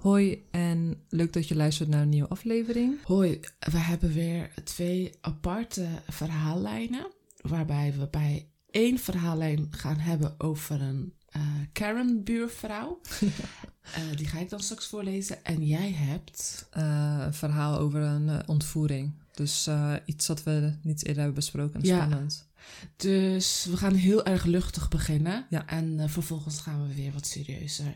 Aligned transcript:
Hoi 0.00 0.46
en 0.50 1.02
leuk 1.08 1.32
dat 1.32 1.48
je 1.48 1.56
luistert 1.56 1.88
naar 1.88 2.02
een 2.02 2.08
nieuwe 2.08 2.28
aflevering. 2.28 3.04
Hoi, 3.04 3.40
we 3.58 3.78
hebben 3.78 4.12
weer 4.12 4.50
twee 4.64 5.12
aparte 5.20 5.86
verhaallijnen. 6.08 7.06
Waarbij 7.40 7.94
we 7.98 8.08
bij 8.10 8.48
één 8.70 8.98
verhaallijn 8.98 9.66
gaan 9.70 9.96
hebben 9.96 10.34
over 10.38 10.80
een 10.80 11.14
uh, 11.36 11.42
Karen-buurvrouw. 11.72 13.00
uh, 13.20 13.28
die 14.16 14.26
ga 14.26 14.38
ik 14.38 14.48
dan 14.48 14.60
straks 14.60 14.86
voorlezen. 14.86 15.44
En 15.44 15.66
jij 15.66 15.92
hebt. 15.92 16.68
Uh, 16.76 17.22
een 17.24 17.34
verhaal 17.34 17.78
over 17.78 18.00
een 18.00 18.48
ontvoering. 18.48 19.14
Dus 19.34 19.68
iets 20.04 20.26
wat 20.26 20.42
we 20.42 20.74
niet 20.82 21.00
eerder 21.00 21.16
hebben 21.16 21.34
besproken. 21.34 21.80
Ja. 21.82 21.96
Spannend. 21.96 22.48
Dus 22.96 23.66
we 23.70 23.76
gaan 23.76 23.94
heel 23.94 24.24
erg 24.24 24.44
luchtig 24.44 24.88
beginnen. 24.88 25.46
Ja. 25.50 25.66
En 25.66 26.10
vervolgens 26.10 26.60
gaan 26.60 26.88
we 26.88 26.94
weer 26.94 27.12
wat 27.12 27.26
serieuzer. 27.26 27.94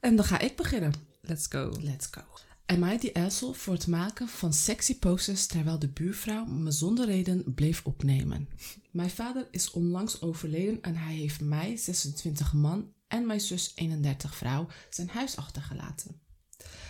En 0.00 0.16
dan 0.16 0.24
ga 0.24 0.38
ik 0.38 0.56
beginnen. 0.56 0.92
Let's 1.28 1.46
go. 1.46 1.72
Let's 1.80 2.08
go. 2.10 2.20
Am 2.66 2.84
I 2.84 2.98
the 2.98 3.14
asshole 3.14 3.54
voor 3.54 3.74
het 3.74 3.86
maken 3.86 4.28
van 4.28 4.52
sexy 4.52 4.98
poses 4.98 5.46
terwijl 5.46 5.78
de 5.78 5.88
buurvrouw 5.88 6.44
me 6.44 6.70
zonder 6.70 7.06
reden 7.06 7.54
bleef 7.54 7.84
opnemen? 7.84 8.48
Mijn 8.90 9.10
vader 9.10 9.48
is 9.50 9.70
onlangs 9.70 10.20
overleden 10.20 10.82
en 10.82 10.96
hij 10.96 11.14
heeft 11.14 11.40
mij, 11.40 11.76
26 11.76 12.52
man, 12.52 12.92
en 13.08 13.26
mijn 13.26 13.40
zus, 13.40 13.72
31 13.74 14.34
vrouw, 14.34 14.66
zijn 14.90 15.08
huis 15.08 15.36
achtergelaten. 15.36 16.20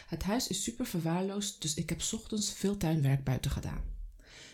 Het 0.06 0.22
huis 0.22 0.48
is 0.48 0.62
super 0.62 0.86
verwaarloosd, 0.86 1.62
dus 1.62 1.74
ik 1.74 1.88
heb 1.88 2.02
ochtends 2.12 2.52
veel 2.52 2.76
tuinwerk 2.76 3.24
buiten 3.24 3.50
gedaan. 3.50 3.82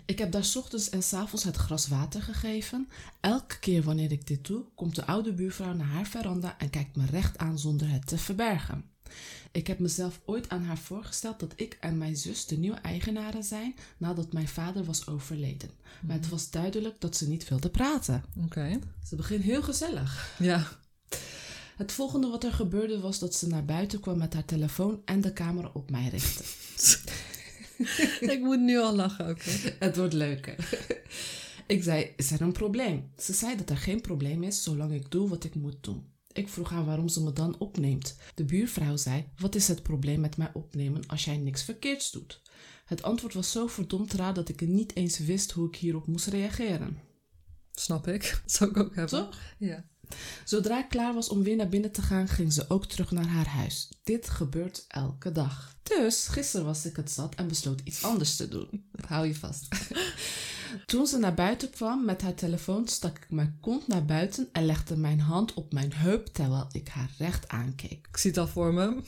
Ik 0.07 0.19
heb 0.19 0.33
daar 0.33 0.53
ochtends 0.57 0.91
en 0.91 1.03
avonds 1.19 1.45
het 1.45 1.57
gras 1.57 1.89
water 1.89 2.23
gegeven. 2.23 2.89
Elke 3.21 3.59
keer 3.59 3.83
wanneer 3.83 4.13
ik 4.13 4.27
dit 4.27 4.47
doe, 4.47 4.65
komt 4.75 4.95
de 4.95 5.05
oude 5.05 5.33
buurvrouw 5.33 5.73
naar 5.73 5.87
haar 5.87 6.07
veranda 6.07 6.59
en 6.59 6.71
kijkt 6.71 6.97
me 6.97 7.07
recht 7.07 7.39
aan 7.39 7.59
zonder 7.59 7.89
het 7.91 8.07
te 8.07 8.19
verbergen. 8.19 8.93
Ik 9.53 9.67
heb 9.67 9.79
mezelf 9.79 10.21
ooit 10.25 10.49
aan 10.49 10.63
haar 10.63 10.79
voorgesteld 10.79 11.41
dat 11.41 11.53
ik 11.57 11.77
en 11.81 11.99
mijn 11.99 12.17
zus 12.17 12.47
de 12.47 12.57
nieuwe 12.57 12.77
eigenaren 12.77 13.45
zijn 13.45 13.75
nadat 13.97 14.33
mijn 14.33 14.49
vader 14.49 14.85
was 14.85 15.07
overleden. 15.07 15.71
Maar 16.03 16.17
het 16.17 16.29
was 16.29 16.51
duidelijk 16.51 17.01
dat 17.01 17.17
ze 17.17 17.29
niet 17.29 17.49
wilde 17.49 17.71
praten. 17.71 18.25
Oké. 18.45 18.79
Ze 19.05 19.17
begint 19.17 19.43
heel 19.45 19.63
gezellig. 19.63 20.37
Ja. 20.39 20.69
Het 21.77 21.93
volgende 21.93 22.29
wat 22.29 22.45
er 22.45 22.53
gebeurde 22.53 23.01
was 23.01 23.19
dat 23.19 23.35
ze 23.35 23.47
naar 23.47 23.65
buiten 23.65 24.01
kwam 24.01 24.19
met 24.19 24.35
haar 24.35 24.45
telefoon 24.45 25.03
en 25.05 25.21
de 25.21 25.33
camera 25.33 25.71
op 25.73 25.91
mij 25.91 26.09
richtte. 26.09 26.45
ik 28.35 28.41
moet 28.41 28.61
nu 28.61 28.79
al 28.79 28.95
lachen, 28.95 29.29
oké. 29.29 29.51
Het 29.87 29.97
wordt 29.97 30.13
leuker. 30.13 30.57
Ik 31.67 31.83
zei, 31.83 32.13
is 32.17 32.31
er 32.31 32.41
een 32.41 32.53
probleem? 32.53 33.11
Ze 33.19 33.33
zei 33.33 33.57
dat 33.57 33.71
er 33.71 33.77
geen 33.77 34.01
probleem 34.01 34.43
is 34.43 34.63
zolang 34.63 34.93
ik 34.93 35.11
doe 35.11 35.29
wat 35.29 35.45
ik 35.45 35.55
moet 35.55 35.77
doen. 35.81 36.13
Ik 36.35 36.49
vroeg 36.49 36.71
haar 36.71 36.85
waarom 36.85 37.09
ze 37.09 37.23
me 37.23 37.33
dan 37.33 37.59
opneemt. 37.59 38.17
De 38.35 38.45
buurvrouw 38.45 38.97
zei: 38.97 39.29
Wat 39.37 39.55
is 39.55 39.69
het 39.69 39.83
probleem 39.83 40.21
met 40.21 40.37
mij 40.37 40.51
opnemen 40.53 41.07
als 41.07 41.25
jij 41.25 41.37
niks 41.37 41.63
verkeerds 41.63 42.11
doet? 42.11 42.43
Het 42.85 43.03
antwoord 43.03 43.35
was 43.35 43.51
zo 43.51 43.67
verdomd 43.67 44.13
raar 44.13 44.35
dat 44.35 44.49
ik 44.49 44.61
niet 44.61 44.97
eens 44.97 45.19
wist 45.19 45.51
hoe 45.51 45.69
ik 45.69 45.77
hierop 45.77 46.07
moest 46.07 46.27
reageren. 46.27 46.99
Snap 47.73 48.09
ik. 48.09 48.41
Dat 48.43 48.53
zou 48.57 48.71
ik 48.71 48.77
ook 48.77 48.95
hebben. 48.95 49.25
Toch? 49.25 49.39
Ja. 49.59 49.85
Zodra 50.45 50.79
ik 50.79 50.89
klaar 50.89 51.15
was 51.15 51.29
om 51.29 51.43
weer 51.43 51.57
naar 51.57 51.69
binnen 51.69 51.93
te 51.93 52.03
gaan, 52.03 52.29
ging 52.29 52.53
ze 52.53 52.65
ook 52.69 52.87
terug 52.87 53.11
naar 53.11 53.27
haar 53.27 53.47
huis. 53.47 53.89
Dit 54.03 54.31
gebeurt 54.31 54.85
elke 54.89 55.33
dag. 55.33 55.77
Dus 55.83 56.27
gisteren 56.27 56.67
was 56.67 56.87
ik 56.87 56.97
het 56.97 57.11
zat 57.11 57.35
en 57.35 57.49
besloot 57.49 57.81
iets 57.85 58.05
anders 58.05 58.37
te 58.37 58.49
doen. 58.49 58.85
Hou 59.09 59.27
je 59.27 59.35
vast. 59.35 59.69
Toen 60.87 61.07
ze 61.07 61.19
naar 61.19 61.35
buiten 61.35 61.71
kwam 61.71 62.05
met 62.05 62.23
haar 62.23 62.35
telefoon, 62.35 62.89
stak 62.89 63.17
ik 63.17 63.31
mijn 63.31 63.59
kont 63.61 63.87
naar 63.87 64.05
buiten 64.05 64.49
en 64.53 64.67
legde 64.67 64.97
mijn 64.97 65.21
hand 65.21 65.55
op 65.55 65.73
mijn 65.73 65.93
heup 65.93 66.27
terwijl 66.27 66.69
ik 66.73 66.89
haar 66.89 67.11
recht 67.19 67.49
aankeek. 67.49 68.07
Ik 68.11 68.17
zie 68.17 68.31
het 68.31 68.39
al 68.39 68.47
voor 68.47 68.75
me. 68.75 69.03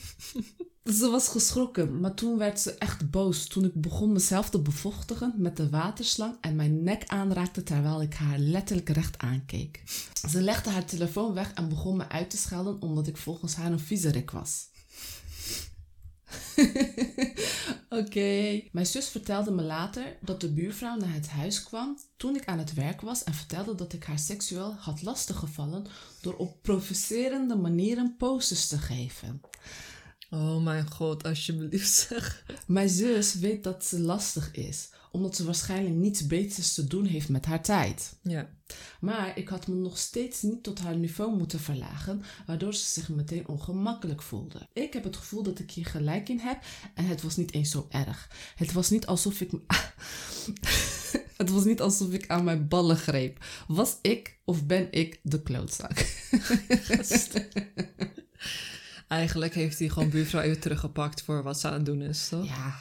Ze 0.93 1.09
was 1.09 1.27
geschrokken, 1.27 1.99
maar 1.99 2.13
toen 2.13 2.37
werd 2.37 2.59
ze 2.59 2.71
echt 2.71 3.09
boos 3.09 3.47
toen 3.47 3.65
ik 3.65 3.81
begon 3.81 4.11
mezelf 4.11 4.49
te 4.49 4.59
bevochtigen 4.59 5.33
met 5.37 5.57
de 5.57 5.69
waterslang 5.69 6.35
en 6.41 6.55
mijn 6.55 6.83
nek 6.83 7.03
aanraakte 7.05 7.63
terwijl 7.63 8.01
ik 8.01 8.13
haar 8.13 8.37
letterlijk 8.37 8.89
recht 8.89 9.17
aankeek. 9.17 9.83
Ze 10.29 10.41
legde 10.41 10.69
haar 10.69 10.85
telefoon 10.85 11.33
weg 11.33 11.53
en 11.53 11.69
begon 11.69 11.97
me 11.97 12.09
uit 12.09 12.29
te 12.29 12.37
schelden 12.37 12.81
omdat 12.81 13.07
ik 13.07 13.17
volgens 13.17 13.55
haar 13.55 13.71
een 13.71 13.79
viezerik 13.79 14.31
was. 14.31 14.69
Oké. 17.99 18.61
Mijn 18.71 18.85
zus 18.85 19.07
vertelde 19.07 19.51
me 19.51 19.61
later 19.61 20.17
dat 20.21 20.41
de 20.41 20.53
buurvrouw 20.53 20.95
naar 20.95 21.13
het 21.13 21.27
huis 21.27 21.63
kwam 21.63 21.97
toen 22.17 22.35
ik 22.35 22.45
aan 22.45 22.57
het 22.57 22.73
werk 22.73 23.01
was 23.01 23.23
en 23.23 23.33
vertelde 23.33 23.75
dat 23.75 23.93
ik 23.93 24.03
haar 24.03 24.19
seksueel 24.19 24.73
had 24.73 25.01
lastiggevallen 25.01 25.85
door 26.21 26.35
op 26.35 26.61
provocerende 26.61 27.55
manieren 27.55 28.15
posters 28.17 28.67
te 28.67 28.77
geven. 28.77 29.41
Oh 30.29 30.63
mijn 30.63 30.91
god, 30.91 31.23
alsjeblieft 31.23 31.93
zeg. 32.09 32.43
Mijn 32.65 32.89
zus 32.89 33.35
weet 33.35 33.63
dat 33.63 33.85
ze 33.85 33.99
lastig 33.99 34.51
is, 34.51 34.89
omdat 35.11 35.35
ze 35.35 35.45
waarschijnlijk 35.45 35.95
niets 35.95 36.27
beters 36.27 36.73
te 36.73 36.87
doen 36.87 37.05
heeft 37.05 37.29
met 37.29 37.45
haar 37.45 37.61
tijd. 37.61 38.15
Ja. 38.21 38.49
Maar 38.99 39.37
ik 39.37 39.47
had 39.47 39.67
me 39.67 39.75
nog 39.75 39.97
steeds 39.97 40.41
niet 40.41 40.63
tot 40.63 40.79
haar 40.79 40.95
niveau 40.95 41.37
moeten 41.37 41.59
verlagen, 41.59 42.21
waardoor 42.45 42.73
ze 42.73 42.85
zich 42.85 43.09
meteen 43.09 43.47
ongemakkelijk 43.47 44.21
voelde. 44.21 44.67
Ik 44.73 44.93
heb 44.93 45.03
het 45.03 45.17
gevoel 45.17 45.43
dat 45.43 45.59
ik 45.59 45.71
hier 45.71 45.85
gelijk 45.85 46.29
in 46.29 46.39
heb 46.39 46.63
en 46.93 47.05
het 47.05 47.21
was 47.21 47.35
niet 47.35 47.53
eens 47.53 47.71
zo 47.71 47.87
erg. 47.89 48.29
Het 48.55 48.71
was 48.71 48.89
niet 48.89 49.05
alsof 49.05 49.41
ik. 49.41 49.51
het 51.37 51.49
was 51.49 51.63
niet 51.63 51.81
alsof 51.81 52.11
ik 52.11 52.29
aan 52.29 52.43
mijn 52.43 52.67
ballen 52.67 52.97
greep. 52.97 53.45
Was 53.67 53.97
ik 54.01 54.39
of 54.45 54.65
ben 54.65 54.91
ik 54.91 55.19
de 55.23 55.41
klootzak? 55.41 55.97
Eigenlijk 59.07 59.53
heeft 59.53 59.79
hij 59.79 59.89
gewoon 59.89 60.09
buurvrouw 60.09 60.41
even 60.41 60.59
teruggepakt 60.59 61.21
voor 61.21 61.43
wat 61.43 61.59
ze 61.59 61.67
aan 61.67 61.73
het 61.73 61.85
doen 61.85 62.01
is, 62.01 62.27
toch? 62.27 62.45
Ja. 62.45 62.75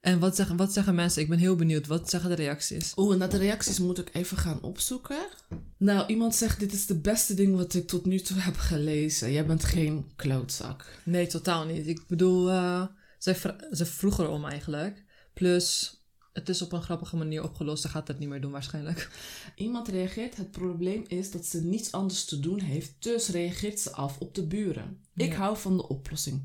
En 0.00 0.18
wat 0.18 0.36
zeggen, 0.36 0.56
wat 0.56 0.72
zeggen 0.72 0.94
mensen? 0.94 1.22
Ik 1.22 1.28
ben 1.28 1.38
heel 1.38 1.56
benieuwd. 1.56 1.86
Wat 1.86 2.10
zeggen 2.10 2.30
de 2.30 2.36
reacties? 2.36 2.92
Oeh, 2.96 3.16
naar 3.16 3.28
de 3.28 3.36
reacties 3.36 3.78
moet 3.78 3.98
ik 3.98 4.10
even 4.12 4.36
gaan 4.36 4.62
opzoeken. 4.62 5.28
Nou, 5.76 6.06
iemand 6.06 6.34
zegt: 6.34 6.60
Dit 6.60 6.72
is 6.72 6.86
de 6.86 6.98
beste 6.98 7.34
ding 7.34 7.56
wat 7.56 7.74
ik 7.74 7.86
tot 7.86 8.04
nu 8.04 8.20
toe 8.20 8.38
heb 8.38 8.56
gelezen. 8.56 9.32
Jij 9.32 9.46
bent 9.46 9.64
geen 9.64 10.10
klootzak. 10.16 11.00
Nee, 11.02 11.26
totaal 11.26 11.64
niet. 11.64 11.86
Ik 11.86 12.06
bedoel, 12.06 12.50
uh, 12.50 12.86
zij, 13.18 13.36
ze 13.72 13.86
vroeg 13.86 14.18
erom 14.18 14.44
eigenlijk. 14.44 15.04
Plus, 15.34 15.95
het 16.36 16.48
is 16.48 16.62
op 16.62 16.72
een 16.72 16.82
grappige 16.82 17.16
manier 17.16 17.42
opgelost. 17.42 17.82
Ze 17.82 17.88
gaat 17.88 18.08
het 18.08 18.18
niet 18.18 18.28
meer 18.28 18.40
doen 18.40 18.50
waarschijnlijk. 18.52 19.10
Iemand 19.56 19.88
reageert, 19.88 20.36
het 20.36 20.50
probleem 20.50 21.04
is 21.06 21.30
dat 21.30 21.44
ze 21.46 21.64
niets 21.64 21.92
anders 21.92 22.24
te 22.24 22.40
doen 22.40 22.60
heeft, 22.60 22.92
dus 22.98 23.28
reageert 23.28 23.80
ze 23.80 23.90
af 23.92 24.18
op 24.18 24.34
de 24.34 24.46
buren. 24.46 25.00
Ik 25.14 25.30
Ja. 25.32 25.36
hou 25.38 25.56
van 25.56 25.76
de 25.76 25.88
oplossing. 25.88 26.44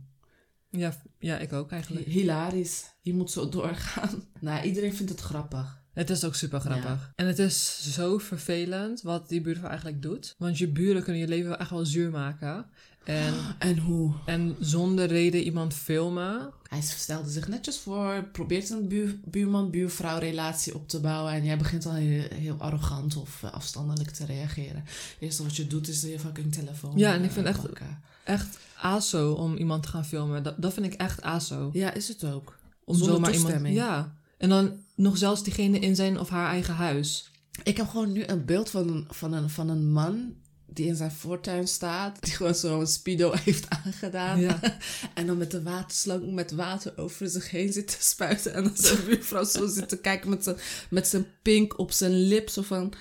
Ja, 0.69 1.01
ja, 1.19 1.37
ik 1.37 1.53
ook 1.53 1.71
eigenlijk. 1.71 2.05
Hilarisch. 2.05 2.83
Je 3.01 3.13
moet 3.13 3.31
zo 3.31 3.49
doorgaan. 3.49 4.23
Nou, 4.39 4.65
iedereen 4.65 4.93
vindt 4.95 5.11
het 5.11 5.21
grappig. 5.21 5.79
Het 5.93 6.09
is 6.09 6.23
ook 6.23 6.35
super 6.35 6.59
grappig. 6.59 7.11
En 7.15 7.25
het 7.27 7.39
is 7.39 7.81
zo 7.93 8.17
vervelend 8.17 9.01
wat 9.01 9.29
die 9.29 9.41
buurvrouw 9.41 9.69
eigenlijk 9.69 10.01
doet. 10.01 10.35
Want 10.37 10.57
je 10.57 10.67
buren 10.71 11.03
kunnen 11.03 11.21
je 11.21 11.27
leven 11.27 11.59
echt 11.59 11.69
wel 11.69 11.85
zuur 11.85 12.11
maken. 12.11 12.65
En, 13.03 13.33
En 13.59 13.77
hoe? 13.77 14.13
en 14.25 14.55
zonder 14.59 15.07
reden 15.07 15.43
iemand 15.43 15.73
filmen. 15.73 16.49
Hij 16.67 16.81
stelde 16.81 17.29
zich 17.29 17.47
netjes 17.47 17.77
voor, 17.77 18.23
probeert 18.31 18.69
een 18.69 18.87
buur, 18.87 19.19
buurman-buurvrouw 19.25 20.19
relatie 20.19 20.75
op 20.75 20.87
te 20.87 20.99
bouwen 20.99 21.33
en 21.33 21.43
jij 21.43 21.57
begint 21.57 21.85
al 21.85 21.93
heel, 21.93 22.23
heel 22.33 22.55
arrogant 22.57 23.15
of 23.15 23.43
eh, 23.43 23.51
afstandelijk 23.51 24.09
te 24.09 24.25
reageren. 24.25 24.81
Het 24.85 25.15
eerste 25.19 25.43
wat 25.43 25.55
je 25.55 25.67
doet 25.67 25.87
is 25.87 26.01
je 26.01 26.19
fucking 26.19 26.53
telefoon 26.53 26.97
Ja, 26.97 27.13
en 27.13 27.19
ik 27.23 27.27
eh, 27.27 27.33
vind 27.33 27.45
echt- 27.45 27.61
pakken. 27.61 28.01
Echt 28.23 28.57
aso 28.81 29.31
om 29.31 29.55
iemand 29.55 29.83
te 29.83 29.89
gaan 29.89 30.05
filmen. 30.05 30.43
Dat, 30.43 30.61
dat 30.61 30.73
vind 30.73 30.85
ik 30.85 30.93
echt 30.93 31.21
aso. 31.21 31.69
Ja, 31.73 31.93
is 31.93 32.07
het 32.07 32.23
ook. 32.25 32.57
Om 32.85 32.95
Zonder 32.95 33.13
zomaar 33.15 33.29
iemand. 33.31 33.41
toestemming. 33.47 33.75
Ja. 33.75 34.15
En 34.37 34.49
dan 34.49 34.71
nog 34.95 35.17
zelfs 35.17 35.43
diegene 35.43 35.79
in 35.79 35.95
zijn 35.95 36.19
of 36.19 36.29
haar 36.29 36.49
eigen 36.49 36.73
huis. 36.73 37.31
Ik 37.63 37.77
heb 37.77 37.87
gewoon 37.87 38.11
nu 38.11 38.23
een 38.25 38.45
beeld 38.45 38.69
van 38.69 38.89
een, 38.89 39.07
van 39.09 39.33
een, 39.33 39.49
van 39.49 39.69
een 39.69 39.91
man 39.91 40.33
die 40.73 40.85
in 40.87 40.95
zijn 40.95 41.11
voortuin 41.11 41.67
staat, 41.67 42.21
die 42.23 42.33
gewoon 42.33 42.55
zo'n 42.55 42.87
speedo 42.87 43.33
heeft 43.43 43.65
aangedaan. 43.69 44.39
Ja. 44.39 44.59
En 45.13 45.25
dan 45.27 45.37
met 45.37 45.51
de 45.51 45.63
waterslang 45.63 46.33
met 46.33 46.51
water 46.51 46.93
over 46.97 47.29
zich 47.29 47.49
heen 47.49 47.73
zit 47.73 47.87
te 47.87 47.95
spuiten. 47.99 48.53
En 48.53 48.63
dan 48.63 48.71
zijn 48.75 49.03
buurvrouw 49.05 49.43
zo 49.43 49.67
zit 49.67 49.89
te 49.89 49.97
kijken 49.97 50.29
met 50.29 50.43
zijn, 50.43 50.55
met 50.89 51.07
zijn 51.07 51.25
pink 51.41 51.77
op 51.79 51.91
zijn 51.91 52.11
lip. 52.27 52.49
Zo 52.49 52.61
van, 52.61 52.93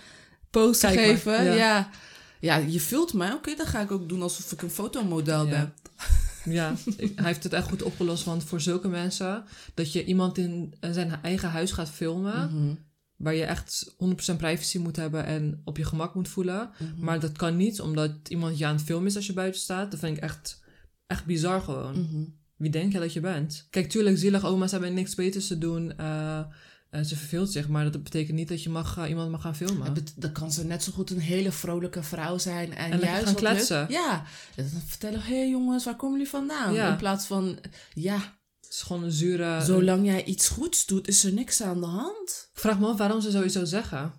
maar, 0.52 0.75
geven. 0.75 1.44
ja. 1.44 1.55
Ja. 1.55 1.90
ja. 2.40 2.56
je 2.56 2.81
vult 2.81 3.12
mij. 3.12 3.32
Oké, 3.32 3.55
dan 3.55 3.67
ga 3.67 3.81
ik 3.81 3.90
ook 3.90 4.08
doen 4.08 4.22
alsof 4.22 4.52
ik 4.52 4.62
een 4.62 4.70
fotomodel 4.70 5.44
Ja. 5.44 5.50
ben. 5.50 5.75
Ja, 6.44 6.75
hij 6.96 7.25
heeft 7.26 7.43
het 7.44 7.52
echt 7.52 7.69
goed 7.69 7.82
opgelost. 7.82 8.25
Want 8.25 8.44
voor 8.44 8.61
zulke 8.61 8.88
mensen, 8.88 9.44
dat 9.75 9.93
je 9.93 10.05
iemand 10.05 10.38
in 10.38 10.75
zijn 10.81 11.19
eigen 11.22 11.50
huis 11.50 11.72
gaat 11.72 11.90
filmen, 11.90 12.55
Mhm. 12.55 12.75
Waar 13.20 13.34
je 13.34 13.44
echt 13.44 13.94
100% 14.32 14.37
privacy 14.37 14.78
moet 14.78 14.96
hebben 14.96 15.25
en 15.25 15.61
op 15.64 15.76
je 15.76 15.84
gemak 15.84 16.14
moet 16.14 16.28
voelen. 16.28 16.70
Mhm. 16.78 17.05
Maar 17.05 17.20
dat 17.20 17.37
kan 17.37 17.56
niet, 17.56 17.81
omdat 17.81 18.12
iemand 18.28 18.58
je 18.58 18.67
aan 18.67 18.75
het 18.75 18.84
filmen 18.84 19.06
is 19.06 19.17
als 19.17 19.26
je 19.26 19.32
buiten 19.32 19.61
staat. 19.61 19.90
Dat 19.90 20.00
vind 20.00 20.17
ik 20.17 20.22
echt, 20.22 20.62
echt 21.06 21.25
bizar 21.25 21.61
gewoon. 21.61 22.00
Mhm. 22.00 22.25
Wie 22.56 22.70
denk 22.70 22.93
je 22.93 22.99
dat 22.99 23.12
je 23.12 23.20
bent? 23.20 23.67
Kijk, 23.70 23.88
tuurlijk, 23.88 24.19
zielig 24.19 24.44
oma's 24.44 24.70
hebben 24.70 24.94
niks 24.94 25.14
beters 25.14 25.46
te 25.46 25.58
doen. 25.58 25.96
eh, 25.96 26.38
eh, 26.90 27.02
ze 27.02 27.17
verveelt 27.17 27.52
zich, 27.52 27.69
maar 27.69 27.90
dat 27.90 28.02
betekent 28.02 28.37
niet 28.37 28.49
dat 28.49 28.62
je 28.62 28.70
mag, 28.70 28.99
eh, 28.99 29.08
iemand 29.08 29.31
mag 29.31 29.40
gaan 29.43 29.56
filmen. 29.56 29.94
Dan 30.17 30.32
kan 30.32 30.52
ze 30.52 30.64
net 30.64 30.82
zo 30.82 30.93
goed 30.93 31.11
een 31.11 31.20
hele 31.20 31.52
vrolijke 31.52 32.02
vrouw 32.02 32.38
zijn. 32.38 32.75
En, 32.75 32.99
juist 32.99 33.25
gaan 33.25 33.34
kletsen. 33.34 33.87
Ja, 33.88 34.25
dan 34.56 34.67
vertellen, 34.87 35.22
hé 35.22 35.37
hey 35.37 35.50
jongens, 35.50 35.84
waar 35.84 35.96
komen 35.96 36.17
jullie 36.17 36.31
vandaan? 36.31 36.72
Ja. 36.72 36.90
In 36.90 36.96
plaats 36.96 37.26
van, 37.26 37.58
ja, 37.94 38.38
Het 38.70 38.78
is 38.78 38.84
gewoon 38.84 39.05
een 39.05 39.11
zure... 39.12 39.64
zolang 39.64 40.06
jij 40.06 40.25
iets 40.25 40.49
goeds 40.49 40.87
doet, 40.87 41.08
is 41.08 41.25
er 41.25 41.32
niks 41.32 41.62
aan 41.62 41.81
de 41.81 41.87
hand. 41.87 42.50
Ik 42.55 42.61
vraag 42.61 42.78
me 42.78 42.87
af 42.87 42.99
waarom 42.99 43.20
ze 43.20 43.31
sowieso 43.31 43.64
zeggen. 43.64 44.12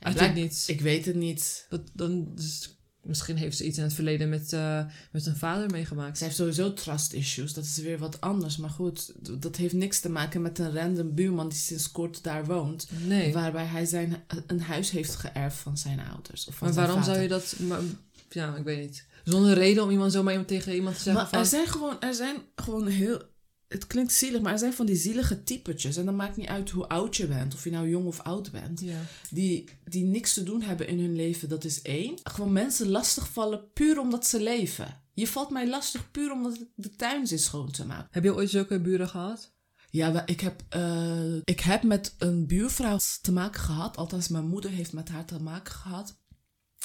Blijk- 0.00 0.18
het 0.20 0.34
niets. 0.34 0.68
Ik 0.68 0.80
weet 0.80 1.04
het 1.04 1.14
niet. 1.14 1.66
Dat, 1.68 1.80
dan, 1.92 2.34
dus, 2.34 2.78
misschien 3.02 3.36
heeft 3.36 3.56
ze 3.56 3.64
iets 3.64 3.78
in 3.78 3.84
het 3.84 3.92
verleden 3.94 4.28
met, 4.28 4.52
eh, 4.52 4.84
met 5.12 5.26
een 5.26 5.36
vader 5.36 5.70
meegemaakt. 5.70 6.18
Ze 6.18 6.24
heeft 6.24 6.36
sowieso 6.36 6.72
trust 6.72 7.12
issues, 7.12 7.52
dat 7.52 7.64
is 7.64 7.76
weer 7.76 7.98
wat 7.98 8.20
anders. 8.20 8.56
Maar 8.56 8.70
goed, 8.70 9.12
dat 9.42 9.56
heeft 9.56 9.74
niks 9.74 10.00
te 10.00 10.08
maken 10.08 10.42
met 10.42 10.58
een 10.58 10.74
random 10.74 11.14
buurman 11.14 11.48
die 11.48 11.58
sinds 11.58 11.90
kort 11.90 12.22
daar 12.22 12.44
woont. 12.46 12.86
Nee. 13.06 13.32
Waarbij 13.32 13.64
hij 13.64 13.84
zijn, 13.86 14.24
een 14.46 14.60
huis 14.60 14.90
heeft 14.90 15.16
geërfd 15.16 15.56
van 15.56 15.78
zijn 15.78 16.00
ouders. 16.00 16.46
Of 16.46 16.54
van 16.54 16.66
Maar 16.66 16.76
waarom 16.76 16.98
vader. 16.98 17.12
zou 17.12 17.22
je 17.22 17.28
dat... 17.28 17.54
Maar, 17.58 17.80
ja, 18.30 18.56
ik 18.56 18.64
weet 18.64 18.80
niet. 18.80 19.06
Zonder 19.24 19.54
reden 19.54 19.82
om 19.82 19.90
iemand 19.90 20.12
zomaar 20.12 20.30
iemand 20.30 20.48
tegen 20.48 20.74
iemand 20.74 20.96
te 20.96 21.02
zeggen 21.02 21.22
Maar 21.22 21.30
van... 21.30 21.40
er 21.40 21.46
zijn 21.46 21.66
gewoon, 21.66 22.00
er 22.00 22.14
zijn 22.14 22.36
gewoon 22.54 22.86
heel. 22.86 23.28
Het 23.70 23.86
klinkt 23.86 24.12
zielig, 24.12 24.40
maar 24.40 24.52
er 24.52 24.58
zijn 24.58 24.72
van 24.72 24.86
die 24.86 24.96
zielige 24.96 25.42
typetjes. 25.42 25.96
En 25.96 26.04
dan 26.04 26.16
maakt 26.16 26.36
niet 26.36 26.48
uit 26.48 26.70
hoe 26.70 26.88
oud 26.88 27.16
je 27.16 27.26
bent, 27.26 27.54
of 27.54 27.64
je 27.64 27.70
nou 27.70 27.88
jong 27.88 28.06
of 28.06 28.20
oud 28.20 28.50
bent. 28.50 28.80
Ja. 28.80 29.00
Die, 29.30 29.68
die 29.84 30.04
niks 30.04 30.34
te 30.34 30.42
doen 30.42 30.62
hebben 30.62 30.88
in 30.88 31.00
hun 31.00 31.16
leven, 31.16 31.48
dat 31.48 31.64
is 31.64 31.82
één. 31.82 32.18
Gewoon 32.22 32.52
mensen 32.52 32.88
lastigvallen 32.88 33.72
puur 33.72 33.98
omdat 33.98 34.26
ze 34.26 34.42
leven. 34.42 35.00
Je 35.14 35.26
valt 35.26 35.50
mij 35.50 35.68
lastig 35.68 36.10
puur 36.10 36.32
omdat 36.32 36.66
de 36.74 36.96
tuin 36.96 37.26
zit 37.26 37.40
schoon 37.40 37.70
te 37.70 37.86
maken. 37.86 38.08
Heb 38.10 38.24
je 38.24 38.34
ooit 38.34 38.50
zulke 38.50 38.80
buren 38.80 39.08
gehad? 39.08 39.52
Ja, 39.90 40.26
ik 40.26 40.40
heb, 40.40 40.62
eh, 40.68 41.34
ik 41.44 41.60
heb 41.60 41.82
met 41.82 42.14
een 42.18 42.46
buurvrouw 42.46 42.98
te 43.22 43.32
maken 43.32 43.60
gehad. 43.60 43.96
Althans, 43.96 44.28
mijn 44.28 44.48
moeder 44.48 44.70
heeft 44.70 44.92
met 44.92 45.08
haar 45.08 45.24
te 45.24 45.42
maken 45.42 45.72
gehad. 45.72 46.18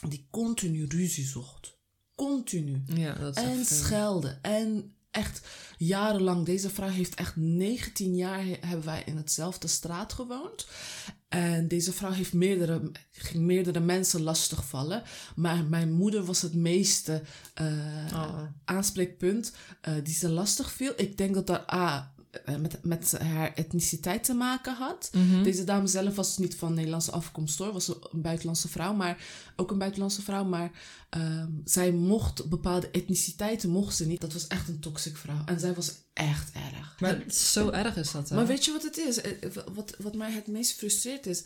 Die 0.08 0.28
continu 0.30 0.86
ruzie 0.88 1.26
zocht. 1.26 1.78
Continu. 2.16 2.84
Ja, 2.86 3.14
dat 3.14 3.38
is 3.38 3.44
En 3.44 3.60
echt, 3.60 3.76
schelden. 3.76 4.42
En 4.42 4.95
echt 5.16 5.42
jarenlang. 5.78 6.46
Deze 6.46 6.70
vrouw 6.70 6.90
heeft 6.90 7.16
echt 7.16 7.36
19 7.36 8.16
jaar 8.16 8.40
he- 8.46 8.58
hebben 8.62 8.86
wij 8.86 9.04
in 9.06 9.18
hetzelfde 9.18 9.68
straat 9.68 10.14
gewoond. 10.14 10.68
En 11.30 11.68
deze 11.68 11.94
vrouw 11.94 12.12
heeft 12.12 12.34
meerdere, 12.34 12.92
ging 13.12 13.44
meerdere 13.44 13.80
mensen 13.80 14.22
lastigvallen. 14.22 15.04
Maar 15.36 15.64
mijn 15.64 15.92
moeder 15.92 16.24
was 16.26 16.42
het 16.42 16.54
meeste 16.54 17.22
eh, 17.54 17.66
Oh. 18.14 18.40
aanspreekpunt 18.66 19.52
eh, 19.82 19.94
die 20.04 20.14
ze 20.14 20.30
lastig 20.30 20.72
viel. 20.72 20.94
Ik 20.96 21.18
denk 21.18 21.34
dat 21.34 21.48
dat 21.48 21.72
A, 21.74 22.14
eh, 22.15 22.15
met, 22.60 22.84
met 22.84 23.18
haar 23.20 23.54
etniciteit 23.54 24.24
te 24.24 24.34
maken 24.34 24.76
had. 24.76 25.10
mhm. 25.14 25.44
Deze 25.44 25.64
dame 25.64 25.88
zelf 25.88 26.16
was 26.16 26.38
niet 26.38 26.56
van 26.56 26.74
Nederlandse 26.74 27.12
afkomst 27.12 27.58
hoor. 27.58 27.74
Was 27.74 27.88
een 27.88 28.22
buitenlandse 28.22 28.68
vrouw, 28.68 28.94
maar 28.94 29.18
ook 29.56 29.72
een 29.72 29.78
buitenlandse 29.78 30.22
vrouw. 30.22 30.44
Maar 30.44 30.72
ehm, 31.10 31.50
zij 31.66 31.92
mocht 31.92 32.50
bepaalde 32.50 32.90
etniciteiten 32.92 33.70
mocht 33.70 33.96
ze 33.96 34.06
niet. 34.08 34.22
Dat 34.22 34.34
was 34.34 34.48
echt 34.48 34.68
een 34.68 34.80
toxic 34.80 35.18
vrouw. 35.18 35.42
En 35.46 35.60
zij 35.60 35.74
was 35.74 35.92
echt 36.14 36.52
erg. 36.54 36.96
Maar 37.00 37.24
zo 37.32 37.70
erg 37.70 37.96
is 37.98 38.12
dat, 38.12 38.30
hè? 38.30 38.36
Maar 38.36 38.48
weet 38.48 38.66
je 38.66 38.72
wat 38.72 38.84
het 38.84 38.98
is? 38.98 39.22
Eh, 39.22 39.32
Wat, 39.74 39.96
wat 40.00 40.16
mij 40.16 40.32
het 40.32 40.48
meest 40.48 40.74
frustreert 40.78 41.26
is. 41.26 41.44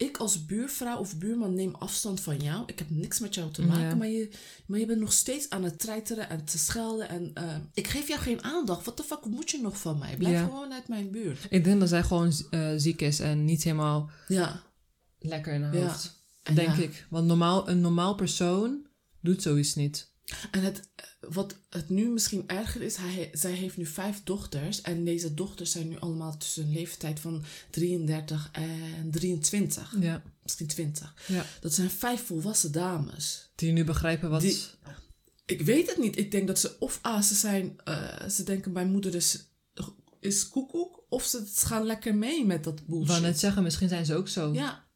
Ik 0.00 0.16
als 0.16 0.46
buurvrouw 0.46 0.98
of 0.98 1.16
buurman 1.18 1.54
neem 1.54 1.74
afstand 1.74 2.20
van 2.20 2.36
jou. 2.36 2.62
Ik 2.66 2.78
heb 2.78 2.90
niks 2.90 3.18
met 3.18 3.34
jou 3.34 3.50
te 3.50 3.62
maken. 3.62 3.82
Ja. 3.88 3.94
Maar, 3.94 4.08
je, 4.08 4.30
maar 4.66 4.78
je 4.78 4.86
bent 4.86 5.00
nog 5.00 5.12
steeds 5.12 5.50
aan 5.50 5.64
het 5.64 5.78
treiteren 5.78 6.28
en 6.28 6.44
te 6.44 6.58
schelden. 6.58 7.08
En 7.08 7.30
eh, 7.34 7.56
ik 7.74 7.88
geef 7.88 8.08
jou 8.08 8.20
geen 8.20 8.42
aandacht. 8.44 8.84
Wat 8.84 8.96
de 8.96 9.02
fuck 9.02 9.24
moet 9.24 9.50
je 9.50 9.60
nog 9.60 9.78
van 9.80 9.98
mij? 9.98 10.16
Blijf 10.16 10.34
Ja. 10.34 10.44
gewoon 10.44 10.72
uit 10.72 10.88
mijn 10.88 11.10
buurt. 11.10 11.46
Ik 11.50 11.64
denk 11.64 11.80
dat 11.80 11.88
zij 11.88 12.02
gewoon 12.02 12.32
eh, 12.50 12.72
ziek 12.76 13.00
is 13.00 13.20
en 13.20 13.44
niet 13.44 13.62
helemaal 13.62 14.10
Ja. 14.28 14.62
lekker 15.18 15.52
in 15.52 15.62
haar 15.62 15.76
hoofd. 15.76 16.18
En 16.42 16.54
Denk 16.54 16.76
ik. 16.76 17.06
Want 17.10 17.26
normaal, 17.26 17.68
een 17.68 17.80
normaal 17.80 18.14
persoon 18.14 18.86
doet 19.20 19.42
zoiets 19.42 19.74
niet. 19.74 20.08
En 20.50 20.62
het, 20.62 20.88
wat 21.20 21.54
het 21.70 21.88
nu 21.88 22.08
misschien 22.08 22.44
erger 22.48 22.82
is, 22.82 22.96
hij, 22.96 23.30
zij 23.32 23.52
heeft 23.52 23.76
nu 23.76 23.86
vijf 23.86 24.20
dochters. 24.24 24.80
En 24.80 25.04
deze 25.04 25.34
dochters 25.34 25.70
zijn 25.70 25.88
nu 25.88 25.98
allemaal 25.98 26.36
tussen 26.36 26.62
een 26.64 26.72
leeftijd 26.72 27.20
van 27.20 27.44
33 27.70 28.48
en 28.52 29.10
23. 29.10 29.94
Ja. 30.00 30.22
Misschien 30.42 30.66
20. 30.66 31.14
ja. 31.26 31.44
Dat 31.60 31.74
zijn 31.74 31.90
vijf 31.90 32.26
volwassen 32.26 32.72
dames. 32.72 33.50
Die 33.54 33.72
nu 33.72 33.84
begrijpen 33.84 34.30
wat... 34.30 34.40
Die- 34.40 34.58
Ik 35.46 35.60
weet 35.62 35.88
het 35.88 35.98
niet. 35.98 36.18
Ik 36.18 36.30
denk 36.30 36.46
dat 36.46 36.58
ze 36.58 36.76
of 36.78 37.00
A, 37.06 37.22
ze 37.22 37.34
zijn, 37.34 37.80
eh, 37.84 38.28
ze 38.28 38.42
denken 38.42 38.72
mijn 38.72 38.90
moeder 38.90 39.14
is, 39.14 39.44
is 40.20 40.48
koekoek. 40.48 41.04
Of 41.08 41.24
ze 41.24 41.46
gaan 41.54 41.84
lekker 41.86 42.14
mee 42.14 42.46
met 42.46 42.64
dat 42.64 42.78
Ik 42.78 42.86
bullshit. 42.86 43.08
wou 43.08 43.20
net 43.20 43.38
zeggen, 43.38 43.62
misschien 43.62 43.88
zijn 43.88 44.06
ze 44.06 44.14
ook 44.14 44.28
zo. 44.28 44.52
Ja. 44.52 44.88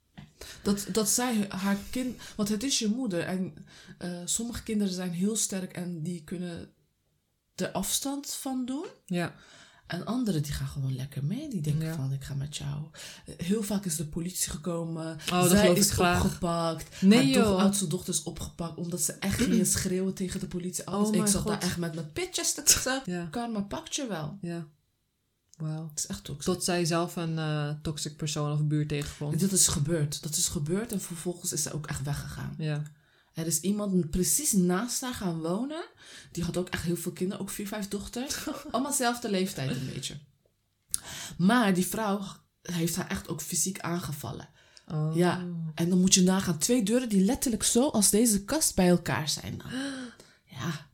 Dat, 0.62 0.86
dat 0.92 1.08
zij 1.08 1.46
haar 1.48 1.76
kind... 1.90 2.20
Want 2.36 2.48
het 2.48 2.62
is 2.62 2.78
je 2.78 2.88
moeder. 2.88 3.20
En 3.20 3.54
eh, 3.98 4.10
sommige 4.24 4.62
kinderen 4.62 4.92
zijn 4.94 5.10
heel 5.12 5.36
sterk 5.36 5.72
en 5.72 6.02
die 6.02 6.24
kunnen 6.24 6.70
er 7.54 7.70
afstand 7.72 8.30
van 8.30 8.64
doen. 8.64 8.86
Ja. 9.06 9.34
En 9.86 10.04
anderen 10.06 10.42
die 10.42 10.52
gaan 10.52 10.66
gewoon 10.68 10.96
lekker 10.96 11.24
mee. 11.24 11.48
Die 11.48 11.60
denken 11.60 11.86
Ja. 11.86 11.94
van, 11.94 12.12
ik 12.12 12.24
ga 12.24 12.34
met 12.34 12.56
jou. 12.56 12.82
Heel 13.36 13.62
vaak 13.62 13.84
is 13.84 13.96
de 13.96 14.06
politie 14.06 14.50
gekomen. 14.50 15.18
Oh, 15.32 15.44
Zij 15.46 15.72
is 15.72 15.90
graag. 15.90 16.24
opgepakt. 16.24 17.02
Nee, 17.02 17.34
haar 17.34 17.44
joh. 17.46 17.58
oudste 17.60 17.86
dochter 17.86 18.14
is 18.14 18.22
opgepakt. 18.22 18.76
Omdat 18.76 19.00
ze 19.00 19.12
echt 19.12 19.40
gingen 19.42 19.66
schreeuwen 19.66 20.14
tegen 20.14 20.40
de 20.40 20.46
politie. 20.46 20.84
Alles. 20.86 21.08
Oh, 21.08 21.14
ik 21.14 21.26
zat 21.26 21.46
daar 21.46 21.60
echt 21.62 21.76
met 21.76 21.94
mijn 21.94 22.12
pitjes 22.12 22.52
te. 22.54 23.02
Ja. 23.04 23.28
Karma 23.30 23.60
pakt 23.60 23.94
je 23.94 24.06
wel. 24.06 24.38
Ja. 24.40 24.66
Wauw. 25.64 25.88
Het 25.88 25.98
is 25.98 26.06
echt. 26.06 26.30
Tot 26.44 26.64
zij 26.64 26.84
zelf 26.84 27.16
een 27.16 27.38
eh, 27.38 27.70
toxic 27.82 28.16
persoon 28.16 28.52
of 28.52 28.64
buurt 28.64 28.88
tegenkomt. 28.88 29.40
Dat 29.40 29.52
is 29.52 29.68
gebeurd. 29.68 30.22
Dat 30.22 30.36
is 30.36 30.48
gebeurd 30.48 30.92
en 30.92 31.00
vervolgens 31.00 31.52
is 31.52 31.62
ze 31.62 31.72
ook 31.72 31.86
echt 31.86 32.02
weggegaan. 32.02 32.54
Ja. 32.58 32.82
Er 33.34 33.46
is 33.46 33.60
iemand 33.60 34.10
precies 34.10 34.52
naast 34.52 35.00
haar 35.00 35.14
gaan 35.14 35.40
wonen. 35.40 35.84
Die 36.32 36.44
had 36.44 36.56
ook 36.56 36.68
echt 36.68 36.82
heel 36.82 36.96
veel 36.96 37.12
kinderen, 37.12 37.42
ook 37.42 37.50
vier, 37.50 37.68
vijf 37.68 37.88
dochters. 37.88 38.36
Allemaal 38.70 38.90
dezelfde 38.90 39.30
leeftijd 39.30 39.70
een 39.70 39.90
beetje. 39.94 40.18
Maar 41.36 41.74
die 41.74 41.86
vrouw 41.86 42.20
heeft 42.62 42.96
haar 42.96 43.08
echt 43.08 43.28
ook 43.28 43.40
fysiek 43.40 43.80
aangevallen. 43.80 44.48
Oh. 44.88 45.16
Ja. 45.16 45.44
En 45.74 45.88
dan 45.88 46.00
moet 46.00 46.14
je 46.14 46.22
nagaan, 46.22 46.58
twee 46.58 46.82
deuren 46.82 47.08
die 47.08 47.24
letterlijk 47.24 47.62
zo 47.62 47.88
als 47.88 48.10
deze 48.10 48.44
kast 48.44 48.74
bij 48.74 48.88
elkaar 48.88 49.28
zijn. 49.28 49.58
Dan. 49.58 49.70
Ja, 50.60 50.86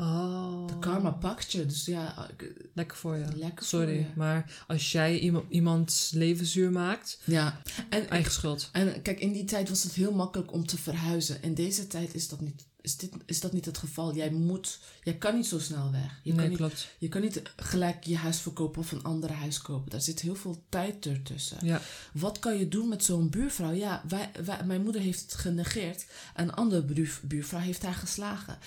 Oh. 0.00 0.66
de 0.66 0.78
karma 0.78 1.10
pakt 1.10 1.52
je. 1.52 1.66
Dus 1.66 1.84
ja, 1.84 2.28
ik- 2.36 2.66
Lekker 2.74 2.96
voor 2.96 3.16
je. 3.16 3.24
Lekker 3.24 3.64
voor 3.66 3.80
Sorry, 3.80 3.94
je. 3.98 4.06
maar 4.16 4.64
als 4.66 4.92
jij 4.92 5.18
iemand, 5.18 5.44
iemands 5.48 6.10
leven 6.10 6.46
zuur 6.46 6.70
maakt, 6.72 7.18
ja. 7.24 7.60
En, 7.90 8.10
eigen 8.10 8.32
schuld. 8.32 8.68
en 8.72 9.02
kijk, 9.02 9.20
in 9.20 9.32
die 9.32 9.44
tijd 9.44 9.68
was 9.68 9.82
het 9.82 9.92
heel 9.92 10.12
makkelijk 10.12 10.52
om 10.52 10.66
te 10.66 10.78
verhuizen. 10.78 11.42
In 11.42 11.54
deze 11.54 11.86
tijd 11.86 12.14
is 12.14 12.28
dat 12.28 12.40
niet, 12.40 12.64
is 12.80 12.96
dit, 12.96 13.10
is 13.26 13.40
dat 13.40 13.52
niet 13.52 13.64
het 13.64 13.78
geval. 13.78 14.14
Jij 14.14 14.30
moet, 14.30 14.78
jij 15.02 15.14
kan 15.16 15.34
niet 15.34 15.46
zo 15.46 15.58
snel 15.58 15.90
weg. 15.92 16.20
Je 16.22 16.30
kan 16.30 16.38
nee, 16.40 16.48
niet 16.48 16.58
klopt. 16.58 16.88
Je 16.98 17.08
kan 17.08 17.20
niet 17.20 17.42
gelijk 17.56 18.04
je 18.04 18.16
huis 18.16 18.38
verkopen 18.40 18.80
of 18.80 18.92
een 18.92 19.02
ander 19.04 19.32
huis 19.32 19.62
kopen. 19.62 19.90
Daar 19.90 20.00
zit 20.00 20.20
heel 20.20 20.34
veel 20.34 20.64
tijd 20.68 21.06
ertussen. 21.06 21.58
Ja. 21.66 21.80
Wat 22.12 22.38
kan 22.38 22.58
je 22.58 22.68
doen 22.68 22.88
met 22.88 23.04
zo'n 23.04 23.30
buurvrouw? 23.30 23.72
Ja, 23.72 24.02
wij, 24.08 24.30
wij- 24.44 24.64
mijn 24.64 24.82
moeder 24.82 25.00
heeft 25.00 25.20
het 25.20 25.34
genegeerd. 25.34 26.06
En 26.34 26.44
een 26.48 26.54
andere 26.54 26.82
buur- 26.82 27.20
buurvrouw 27.22 27.60
heeft 27.60 27.82
haar 27.82 27.94
geslagen. 27.94 28.58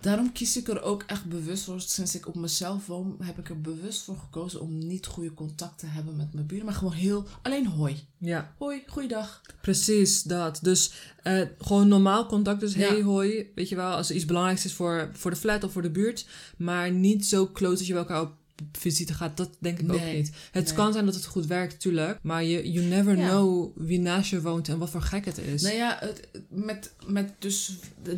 Daarom 0.00 0.32
kies 0.32 0.56
ik 0.56 0.68
er 0.68 0.82
ook 0.82 1.02
echt 1.06 1.24
bewust 1.24 1.64
voor. 1.64 1.80
Sinds 1.80 2.14
ik 2.14 2.26
op 2.28 2.34
mezelf 2.34 2.86
woon, 2.86 3.16
heb 3.22 3.38
ik 3.38 3.48
er 3.48 3.60
bewust 3.60 4.02
voor 4.02 4.16
gekozen 4.16 4.60
om 4.60 4.78
niet 4.86 5.06
goede 5.06 5.34
contact 5.34 5.78
te 5.78 5.86
hebben 5.86 6.16
met 6.16 6.32
mijn 6.34 6.46
buren. 6.46 6.64
Maar 6.64 6.74
gewoon 6.74 6.92
heel, 6.92 7.26
alleen 7.42 7.66
hoi. 7.66 8.06
ja, 8.18 8.54
Hoi, 8.58 8.82
goeiedag. 8.86 9.40
precies 9.60 10.22
dat. 10.22 10.58
Dus 10.62 10.92
eh, 11.22 11.42
gewoon 11.58 11.88
normaal 11.88 12.26
contact. 12.26 12.60
Dus 12.60 12.74
Ja. 12.74 12.88
hey, 12.88 13.02
hoi. 13.02 13.50
Weet 13.54 13.68
je 13.68 13.76
wel, 13.76 13.90
als 13.90 14.08
er 14.08 14.14
iets 14.16 14.24
belangrijks 14.24 14.64
is 14.64 14.72
voor, 14.72 15.10
voor 15.12 15.30
de 15.30 15.36
flat 15.36 15.64
of 15.64 15.72
voor 15.72 15.82
de 15.82 15.90
buurt. 15.90 16.26
Maar 16.56 16.90
niet 16.90 17.26
zo 17.26 17.50
close 17.52 17.76
dat 17.76 17.86
je 17.86 17.92
bij 17.92 18.02
elkaar 18.02 18.20
op 18.22 18.32
visite 18.72 19.14
gaat. 19.14 19.36
Dat 19.36 19.50
denk 19.58 19.78
ik 19.78 19.92
ook 19.92 20.04
niet. 20.04 20.30
Het 20.50 20.64
nee. 20.64 20.74
kan 20.74 20.92
zijn 20.92 21.04
dat 21.04 21.14
het 21.14 21.24
goed 21.26 21.46
werkt, 21.46 21.80
tuurlijk. 21.80 22.18
Maar 22.22 22.44
je 22.44 22.70
you 22.72 22.86
never 22.86 23.16
Ja. 23.18 23.28
know 23.28 23.70
wie 23.76 23.98
naast 24.00 24.30
je 24.30 24.40
woont 24.42 24.68
en 24.68 24.78
wat 24.78 24.90
voor 24.90 25.02
gek 25.02 25.24
het 25.24 25.38
is. 25.38 25.62
Nou 25.62 25.74
ja, 25.74 25.96
het, 26.00 26.28
met, 26.48 26.92
met 27.06 27.32
dus, 27.38 27.72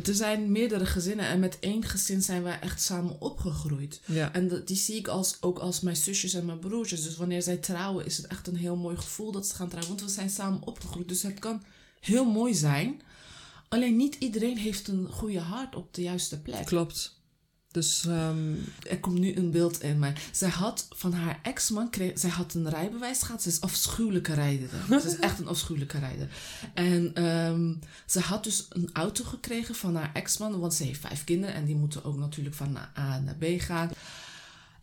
er 0.05 0.13
zijn 0.15 0.51
meerdere 0.51 0.85
gezinnen. 0.85 1.25
En 1.25 1.39
met 1.39 1.57
één 1.59 1.83
gezin 1.85 2.21
zijn 2.21 2.43
wij 2.43 2.59
echt 2.59 2.81
samen 2.81 3.21
opgegroeid. 3.21 4.01
Ja. 4.05 4.33
En 4.33 4.47
dat- 4.47 4.67
die 4.67 4.77
zie 4.77 4.95
ik 4.95 5.07
als, 5.07 5.37
ook 5.41 5.59
als 5.59 5.79
mijn 5.81 5.95
zusjes 5.95 6.33
en 6.33 6.45
mijn 6.45 6.59
broertjes. 6.59 7.03
Dus 7.03 7.17
wanneer 7.17 7.41
zij 7.41 7.57
trouwen, 7.57 8.05
is 8.05 8.17
het 8.17 8.27
echt 8.27 8.47
een 8.47 8.55
heel 8.55 8.75
mooi 8.75 8.97
gevoel 8.97 9.31
dat 9.31 9.47
ze 9.47 9.55
gaan 9.55 9.69
trouwen. 9.69 9.95
Want 9.95 10.07
we 10.09 10.15
zijn 10.15 10.29
samen 10.29 10.61
opgegroeid. 10.67 11.07
Dus 11.07 11.21
het 11.23 11.39
kan 11.39 11.63
heel 11.99 12.25
mooi 12.25 12.53
zijn. 12.55 13.01
Alleen 13.69 13.95
niet 13.95 14.15
iedereen 14.19 14.57
heeft 14.57 14.87
een 14.87 15.07
goede 15.11 15.39
hart 15.39 15.75
op 15.75 15.93
de 15.93 16.01
juiste 16.01 16.41
plek. 16.41 16.65
Klopt. 16.65 17.19
Dus 17.71 18.05
ehm, 18.05 18.53
Er 18.89 18.99
komt 18.99 19.19
nu 19.19 19.35
een 19.35 19.51
beeld 19.51 19.81
in 19.81 19.99
mij. 19.99 20.13
Zij 20.31 20.49
had 20.49 20.87
van 20.89 21.13
haar 21.13 21.39
ex-man, 21.43 21.89
kreeg, 21.89 22.19
zij 22.19 22.29
had 22.29 22.53
een 22.53 22.69
rijbewijs 22.69 23.21
gehad. 23.21 23.41
Ze 23.41 23.49
is 23.49 23.61
afschuwelijke 23.61 24.33
rijder. 24.33 24.69
Ze 25.01 25.07
is 25.07 25.19
echt 25.19 25.39
een 25.39 25.47
afschuwelijke 25.47 25.99
rijder. 25.99 26.27
En 26.73 27.11
ehm, 27.13 27.73
ze 28.05 28.19
had 28.19 28.43
dus 28.43 28.65
een 28.69 28.89
auto 28.93 29.23
gekregen 29.23 29.75
van 29.75 29.95
haar 29.95 30.11
ex-man, 30.13 30.59
want 30.59 30.73
ze 30.73 30.83
heeft 30.83 30.99
vijf 30.99 31.23
kinderen 31.23 31.55
en 31.55 31.65
die 31.65 31.75
moeten 31.75 32.03
ook 32.03 32.17
natuurlijk 32.17 32.55
van 32.55 32.77
A 32.97 33.19
naar 33.19 33.35
B 33.35 33.45
gaan. 33.57 33.89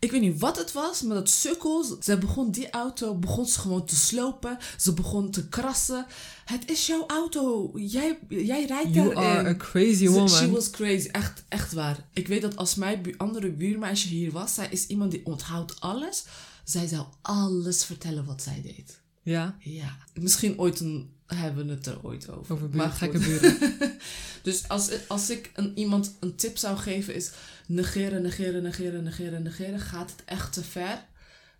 Ik 0.01 0.11
weet 0.11 0.21
niet 0.21 0.41
wat 0.41 0.57
het 0.59 0.73
was, 0.73 1.03
maar 1.03 1.17
dat 1.17 1.29
sukkel, 1.31 1.85
ze 2.01 2.19
begon 2.19 2.51
die 2.51 2.71
auto, 2.71 3.15
begon 3.15 3.47
ze 3.47 3.59
gewoon 3.61 3.85
te 3.85 3.97
slopen. 3.97 4.59
Ze 4.79 4.93
begon 4.95 5.31
te 5.31 5.49
krassen. 5.49 6.07
Het 6.45 6.71
is 6.71 6.87
jouw 6.87 7.05
auto. 7.07 7.71
Jij, 7.75 8.19
jij 8.29 8.65
rijdt 8.67 8.95
You 8.95 9.15
daarin. 9.15 9.39
are 9.39 9.49
a 9.49 9.57
crazy 9.57 10.09
woman. 10.09 10.29
She 10.29 10.51
was 10.51 10.71
crazy. 10.71 11.09
Echt, 11.09 11.45
echt 11.49 11.73
waar. 11.73 12.09
Ik 12.13 12.29
weet 12.29 12.43
dat 12.43 12.57
als 12.57 12.75
mijn 12.75 13.03
bu- 13.03 13.15
andere 13.17 13.51
buurmeisje 13.51 14.09
hier 14.09 14.31
was, 14.33 14.55
zij 14.55 14.69
is 14.71 14.87
iemand 14.87 15.11
die 15.11 15.27
onthoudt 15.27 15.81
alles. 15.81 16.25
Zij 16.65 16.87
zou 16.87 17.07
alles 17.23 17.85
vertellen 17.85 18.25
wat 18.25 18.43
zij 18.43 18.61
deed. 18.63 19.01
Ja, 19.23 19.57
Ja. 19.61 19.97
Misschien 20.15 20.59
ooit 20.59 20.81
een, 20.81 21.11
hebben 21.37 21.67
we 21.67 21.73
het 21.73 21.87
er 21.87 21.99
ooit 22.03 22.31
over. 22.31 22.55
over 22.55 22.69
buren, 22.69 22.87
Maar 22.87 22.97
gekke 22.97 23.19
buren. 23.19 23.57
Dus 24.43 24.69
als, 24.69 25.09
als 25.09 25.31
ik 25.31 25.51
een, 25.55 25.79
iemand 25.79 26.17
een 26.21 26.35
tip 26.35 26.57
zou 26.57 26.77
geven 26.77 27.15
is 27.15 27.31
negeren, 27.67 28.23
negeren, 28.23 28.63
negeren, 28.63 29.03
negeren, 29.03 29.43
negeren. 29.43 29.81
Gaat 29.81 30.11
het 30.11 30.23
echt 30.25 30.53
te 30.53 30.65
ver? 30.65 31.05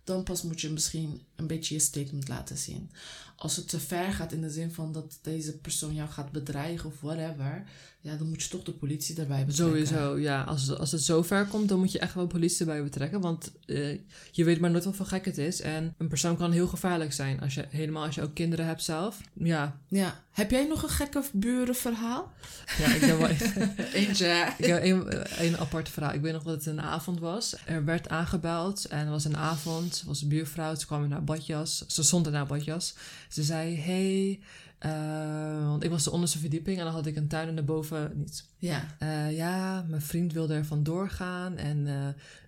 Dan 0.03 0.23
pas 0.23 0.41
moet 0.41 0.61
je 0.61 0.69
misschien 0.69 1.21
een 1.35 1.47
beetje 1.47 1.73
je 1.73 1.79
statement 1.79 2.27
laten 2.27 2.57
zien. 2.57 2.91
Als 3.35 3.55
het 3.55 3.69
te 3.69 3.79
ver 3.79 4.13
gaat 4.13 4.31
in 4.31 4.41
de 4.41 4.49
zin 4.49 4.71
van 4.71 4.91
dat 4.91 5.19
deze 5.21 5.57
persoon 5.57 5.93
jou 5.93 6.09
gaat 6.09 6.31
bedreigen 6.31 6.89
of 6.89 7.01
whatever. 7.01 7.63
Ja, 8.01 8.15
dan 8.15 8.29
moet 8.29 8.43
je 8.43 8.49
toch 8.49 8.63
de 8.63 8.71
politie 8.71 9.15
erbij 9.19 9.45
betrekken. 9.45 9.87
Sowieso, 9.87 10.17
ja. 10.19 10.43
Als, 10.43 10.77
als 10.77 10.91
het 10.91 11.01
zo 11.01 11.21
ver 11.21 11.45
komt, 11.45 11.69
dan 11.69 11.79
moet 11.79 11.91
je 11.91 11.99
echt 11.99 12.13
wel 12.13 12.27
politie 12.27 12.59
erbij 12.59 12.83
betrekken. 12.83 13.21
Want 13.21 13.51
eh, 13.65 13.97
je 14.31 14.43
weet 14.43 14.59
maar 14.59 14.71
nooit 14.71 14.85
wat 14.85 14.95
voor 14.95 15.05
gek 15.05 15.25
het 15.25 15.37
is. 15.37 15.61
En 15.61 15.93
een 15.97 16.07
persoon 16.07 16.37
kan 16.37 16.51
heel 16.51 16.67
gevaarlijk 16.67 17.13
zijn. 17.13 17.41
Als 17.41 17.53
je, 17.53 17.65
helemaal 17.69 18.05
als 18.05 18.15
je 18.15 18.21
ook 18.21 18.33
kinderen 18.33 18.65
hebt 18.65 18.83
zelf. 18.83 19.21
Ja, 19.33 19.79
Ja. 19.87 20.23
Heb 20.31 20.51
jij 20.51 20.67
nog 20.67 20.83
een 20.83 20.89
gekke 20.89 21.23
burenverhaal? 21.33 22.31
ja 22.77 22.93
ik 22.93 23.01
heb 23.01 23.19
wel 23.19 23.27
Eentje. 23.93 24.53
Ik 24.57 24.65
heb 24.65 24.83
een, 24.83 25.07
een 25.45 25.57
apart 25.57 25.89
verhaal. 25.89 26.13
Ik 26.13 26.21
weet 26.21 26.33
nog 26.33 26.43
dat 26.43 26.55
het 26.55 26.65
een 26.65 26.81
avond 26.81 27.19
was. 27.19 27.55
Er 27.65 27.85
werd 27.85 28.09
aangebeld 28.09 28.85
en 28.85 28.99
het 28.99 29.09
was 29.09 29.25
een 29.25 29.37
avond. 29.37 29.97
Het 29.97 30.03
was 30.03 30.21
een 30.21 30.27
buurvrouw. 30.27 30.75
Ze 30.75 30.85
kwam 30.85 31.03
in 31.03 31.11
haar 31.11 31.23
badjas. 31.23 31.83
Ze 31.87 32.03
stond 32.03 32.27
in 32.27 32.33
haar 32.33 32.45
badjas. 32.45 32.93
Ze 33.29 33.43
zei, 33.43 33.77
hey... 33.77 34.39
eh, 34.79 35.67
want 35.67 35.83
ik 35.83 35.89
was 35.89 36.03
de 36.03 36.11
onderste 36.11 36.39
verdieping 36.39 36.77
en 36.77 36.83
dan 36.83 36.93
had 36.93 37.05
ik 37.05 37.15
een 37.15 37.27
tuin 37.27 37.47
en 37.47 37.55
daarboven 37.55 38.11
niet. 38.15 38.45
Ja. 38.57 38.95
Eh, 38.99 39.35
ja, 39.35 39.85
mijn 39.87 40.01
vriend 40.01 40.33
wilde 40.33 40.53
er 40.53 40.65
vandoor 40.65 41.09
gaan 41.09 41.57
en, 41.57 41.87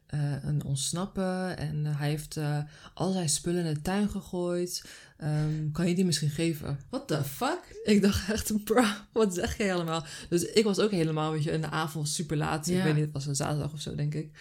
eh, 0.08 0.46
en 0.46 0.64
ontsnappen. 0.66 1.58
En 1.58 1.86
hij 1.86 2.10
heeft 2.10 2.40
al 2.94 3.12
zijn 3.12 3.30
spullen 3.30 3.66
in 3.66 3.74
de 3.74 3.82
tuin 3.82 4.10
gegooid. 4.10 4.84
Ehm, 5.18 5.72
kan 5.72 5.88
je 5.88 5.96
die 5.96 6.06
misschien 6.06 6.30
geven? 6.30 6.80
What 6.90 7.08
the 7.08 7.24
fuck? 7.24 7.82
Ik 7.84 8.02
dacht 8.02 8.32
echt, 8.32 8.54
bro, 8.64 8.86
wat 9.12 9.34
zeg 9.34 9.58
jij 9.58 9.74
allemaal? 9.74 10.06
Dus 10.30 10.44
ik 10.44 10.64
was 10.64 10.80
ook 10.80 10.92
helemaal, 10.92 11.32
weet 11.32 11.44
je, 11.44 11.52
in 11.52 11.62
de 11.62 11.70
avond 11.70 12.10
super 12.10 12.38
laat. 12.38 12.66
Ja. 12.66 12.78
Ik 12.78 12.84
weet 12.84 12.94
niet, 12.94 13.04
het 13.04 13.14
was 13.14 13.26
een 13.26 13.36
zaterdag 13.36 13.74
of 13.74 13.82
zo, 13.82 13.96
denk 13.96 14.14
ik. 14.14 14.32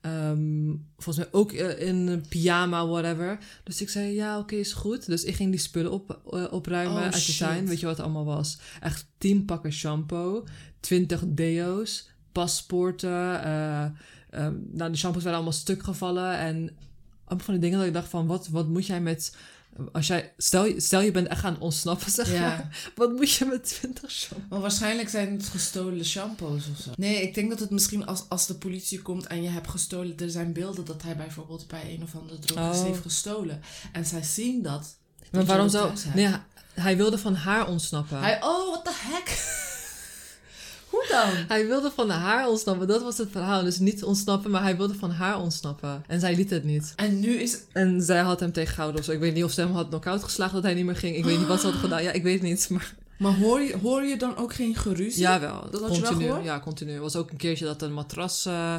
Ehm, 0.00 0.74
volgens 0.98 1.16
mij 1.16 1.28
ook 1.40 1.52
eh, 1.52 1.86
in 1.88 1.96
een 2.06 2.24
pyjama, 2.28 2.86
whatever. 2.86 3.38
Dus 3.64 3.80
ik 3.80 3.88
zei, 3.88 4.14
ja, 4.14 4.38
oké, 4.38 4.54
is 4.54 4.72
goed. 4.72 5.06
Dus 5.06 5.24
ik 5.24 5.34
ging 5.34 5.50
die 5.50 5.60
spullen 5.60 5.92
op, 5.92 6.20
eh, 6.32 6.44
opruimen 6.50 6.96
Oh, 6.96 7.02
uit 7.02 7.26
de 7.26 7.36
tuin. 7.36 7.66
Weet 7.66 7.80
je 7.80 7.86
wat 7.86 7.96
het 7.96 8.04
allemaal 8.04 8.24
was? 8.36 8.58
Echt 8.80 9.06
tien 9.18 9.44
pakken 9.44 9.72
shampoo, 9.72 10.44
twintig 10.80 11.22
deo's, 11.26 12.08
paspoorten. 12.32 13.42
eh, 13.44 13.84
ehm, 14.30 14.54
nou, 14.72 14.90
de 14.90 14.96
shampoos 14.96 15.22
waren 15.22 15.38
allemaal 15.38 15.58
stuk 15.58 15.82
gevallen. 15.82 16.38
En 16.38 16.56
allemaal 17.24 17.44
van 17.44 17.54
die 17.54 17.62
dingen 17.62 17.78
dat 17.78 17.86
ik 17.86 17.92
dacht 17.94 18.08
van, 18.08 18.26
wat, 18.26 18.48
wat 18.48 18.68
moet 18.68 18.86
jij 18.86 19.00
met... 19.00 19.36
Als 19.92 20.06
jij, 20.06 20.32
stel, 20.36 20.64
je- 20.64 20.80
stel 20.80 21.00
je 21.00 21.10
bent 21.10 21.26
echt 21.28 21.40
gaan 21.40 21.60
ontsnappen, 21.60 22.10
zeg 22.10 22.32
Ja. 22.32 22.40
maar. 22.40 22.78
Wat 22.96 23.12
moet 23.12 23.30
je 23.32 23.44
met 23.44 23.64
20 23.64 24.10
shampoo? 24.10 24.46
Maar 24.50 24.60
waarschijnlijk 24.60 25.08
zijn 25.08 25.32
het 25.32 25.46
gestolen 25.48 26.04
shampoos 26.04 26.62
of 26.72 26.78
zo. 26.82 26.90
Nee, 26.96 27.22
ik 27.22 27.34
denk 27.34 27.50
dat 27.50 27.60
het 27.60 27.70
misschien 27.70 28.06
als, 28.06 28.24
als 28.28 28.46
de 28.46 28.54
politie 28.54 29.02
komt 29.02 29.26
en 29.26 29.42
je 29.42 29.48
hebt 29.48 29.68
gestolen... 29.68 30.16
Er 30.18 30.30
zijn 30.30 30.52
beelden 30.52 30.84
dat 30.84 31.02
hij 31.02 31.16
bijvoorbeeld 31.16 31.66
bij 31.68 31.94
een 31.94 32.02
of 32.02 32.14
andere 32.14 32.38
drogist 32.38 32.80
Oh. 32.80 32.86
heeft 32.86 33.02
gestolen. 33.02 33.60
En 33.92 34.04
zij 34.06 34.22
zien 34.22 34.62
dat. 34.62 34.96
Maar 35.32 35.44
waarom 35.44 35.68
zou... 35.68 35.92
Nee, 36.14 36.34
hij- 36.74 36.96
wilde 36.96 37.18
van 37.18 37.34
haar 37.34 37.68
ontsnappen. 37.68 38.18
Hij... 38.18 38.28
Hij, 38.30 38.42
oh, 38.42 38.68
what 38.70 38.84
the 38.84 38.92
heck? 38.94 39.26
Dan? 41.08 41.66
wilde 41.66 41.90
van 41.94 42.10
haar 42.10 42.48
ontsnappen, 42.48 42.86
dat 42.86 43.02
was 43.02 43.18
het 43.18 43.28
verhaal. 43.32 43.62
Dus 43.62 43.78
niet 43.78 44.04
ontsnappen, 44.04 44.50
maar 44.50 44.62
hij 44.62 44.76
wilde 44.76 44.94
van 44.94 45.10
haar 45.10 45.38
ontsnappen. 45.40 46.04
En 46.06 46.20
zij 46.20 46.34
liet 46.36 46.50
het 46.50 46.64
niet. 46.64 46.92
En 46.96 47.20
nu 47.20 47.34
is... 47.40 47.58
En 47.72 48.02
zij 48.02 48.20
had 48.20 48.40
hem 48.40 48.52
tegengehouden 48.52 49.00
of 49.00 49.06
zo. 49.06 49.12
Ik 49.12 49.20
weet 49.20 49.34
niet 49.34 49.44
of 49.44 49.52
ze 49.52 49.60
hem 49.60 49.72
had 49.72 49.88
knock-out 49.88 50.22
geslagen 50.24 50.54
dat 50.54 50.62
hij 50.62 50.74
niet 50.74 50.84
meer 50.84 50.96
ging. 50.96 51.16
Ik 51.16 51.24
weet 51.24 51.38
niet 51.38 51.46
wat 51.46 51.60
ze 51.60 51.66
had 51.66 51.76
gedaan. 51.76 52.02
Ja, 52.02 52.12
ik 52.12 52.22
weet 52.22 52.42
niet. 52.42 52.68
Maar 52.70 52.94
Maar 53.18 53.34
hoor 53.34 53.60
je, 53.60 53.76
hoor 53.82 54.02
je 54.02 54.16
dan 54.18 54.36
ook 54.36 54.54
geen 54.54 54.74
geruzie? 54.76 55.20
jawel, 55.20 55.66
Dat 55.70 55.80
je 55.80 56.02
continu. 56.02 56.24
gehoord? 56.26 56.44
Ja, 56.44 56.60
continu. 56.60 56.92
Er 56.92 57.00
was 57.00 57.16
ook 57.16 57.30
een 57.30 57.36
keertje 57.36 57.64
dat 57.64 57.82
een 57.82 57.92
matras 57.92 58.46
eh, 58.46 58.74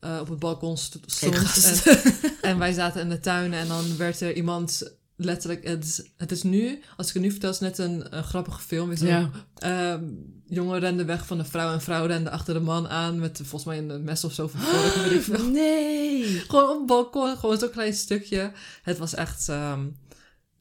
eh, 0.00 0.18
op 0.20 0.28
het 0.28 0.38
balkon 0.38 0.76
st- 0.76 0.98
stond. 1.06 1.82
En 2.40 2.58
wij 2.58 2.72
zaten 2.72 3.00
in 3.00 3.08
de 3.08 3.20
tuin 3.20 3.52
en 3.52 3.68
dan 3.68 3.96
werd 3.96 4.20
er 4.20 4.34
iemand... 4.34 4.90
Letterlijk, 5.22 5.64
het 5.68 5.84
is, 5.84 6.02
het 6.16 6.32
is 6.32 6.42
nu, 6.42 6.80
als 6.96 7.08
ik 7.08 7.14
het 7.14 7.22
nu 7.22 7.30
vertel, 7.30 7.50
is 7.50 7.58
net 7.60 7.78
een, 7.78 8.16
een 8.16 8.24
grappige 8.24 8.60
film. 8.60 8.90
Is 8.90 9.00
Ja. 9.00 9.30
Ehm, 9.56 10.04
jongen 10.46 10.78
rende 10.78 11.04
weg 11.04 11.26
van 11.26 11.38
de 11.38 11.44
vrouw 11.44 11.72
en 11.72 11.80
vrouw 11.80 12.06
rende 12.06 12.30
achter 12.30 12.54
de 12.54 12.60
man 12.60 12.88
aan 12.88 13.18
met 13.18 13.36
volgens 13.36 13.64
mij 13.64 13.78
een 13.78 14.04
mes 14.04 14.24
of 14.24 14.32
zo 14.32 14.48
van 14.48 14.60
voren. 14.60 15.22
veel. 15.22 15.44
Nee. 15.50 16.24
Gewoon 16.48 16.70
op 16.70 16.76
het 16.78 16.86
balkon, 16.86 17.36
gewoon 17.36 17.58
zo'n 17.58 17.70
klein 17.70 17.94
stukje. 17.94 18.52
Het 18.82 18.98
was 18.98 19.14
echt, 19.14 19.48
ehm, 19.48 19.86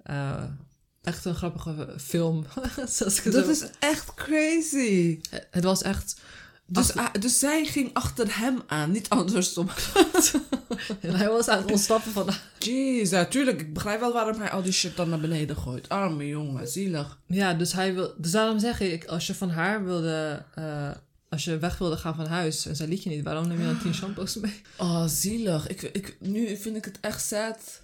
eh, 0.03 0.43
echt 1.01 1.25
een 1.25 1.35
grappige 1.35 1.93
film. 1.97 2.45
Zoals 2.89 3.17
ik 3.17 3.23
het 3.23 3.33
Dat 3.33 3.43
zo- 3.45 3.51
is 3.51 3.63
echt 3.79 4.13
crazy. 4.13 5.19
Het 5.51 5.63
was 5.63 5.81
echt... 5.81 6.21
Dus, 6.69 6.91
dus 7.19 7.39
zij 7.39 7.65
ging 7.65 7.93
achter 7.93 8.39
hem 8.39 8.61
aan, 8.67 8.91
niet 8.91 9.09
andersom. 9.09 9.69
En 10.99 11.15
hij 11.15 11.29
was 11.29 11.47
aan 11.47 11.57
het 11.61 11.71
ontsnappen 11.71 12.11
van... 12.11 12.29
Jeez, 12.59 13.11
natuurlijk. 13.11 13.61
Ik 13.61 13.73
begrijp 13.73 13.99
wel 13.99 14.13
waarom 14.13 14.39
hij 14.39 14.49
al 14.49 14.61
die 14.61 14.71
shit 14.71 14.95
dan 14.95 15.09
naar 15.09 15.19
beneden 15.19 15.57
gooit. 15.57 15.89
Arme 15.89 16.27
jongen, 16.27 16.67
zielig. 16.67 17.19
Ja, 17.25 17.53
dus 17.53 17.73
hij 17.73 17.93
wil... 17.93 18.13
Dus 18.17 18.31
daarom 18.31 18.59
zeg 18.59 18.79
ik, 18.79 19.05
als 19.05 19.27
je 19.27 19.35
van 19.35 19.49
haar 19.49 19.85
wilde... 19.85 20.45
eh, 20.55 20.89
als 21.29 21.43
je 21.43 21.57
weg 21.57 21.77
wilde 21.77 21.97
gaan 21.97 22.15
van 22.15 22.25
huis 22.25 22.65
en 22.65 22.75
zij 22.75 22.87
liet 22.87 23.03
je 23.03 23.09
niet, 23.09 23.23
waarom 23.23 23.47
neem 23.47 23.59
je 23.59 23.65
dan 23.65 23.79
tien 23.79 23.93
shampoos 23.93 24.35
mee? 24.35 24.61
Oh, 24.77 25.05
zielig. 25.07 25.67
Ik, 25.67 25.81
ik, 25.81 26.17
nu 26.19 26.57
vind 26.57 26.75
ik 26.75 26.85
het 26.85 26.97
echt 27.01 27.25
sad. 27.25 27.81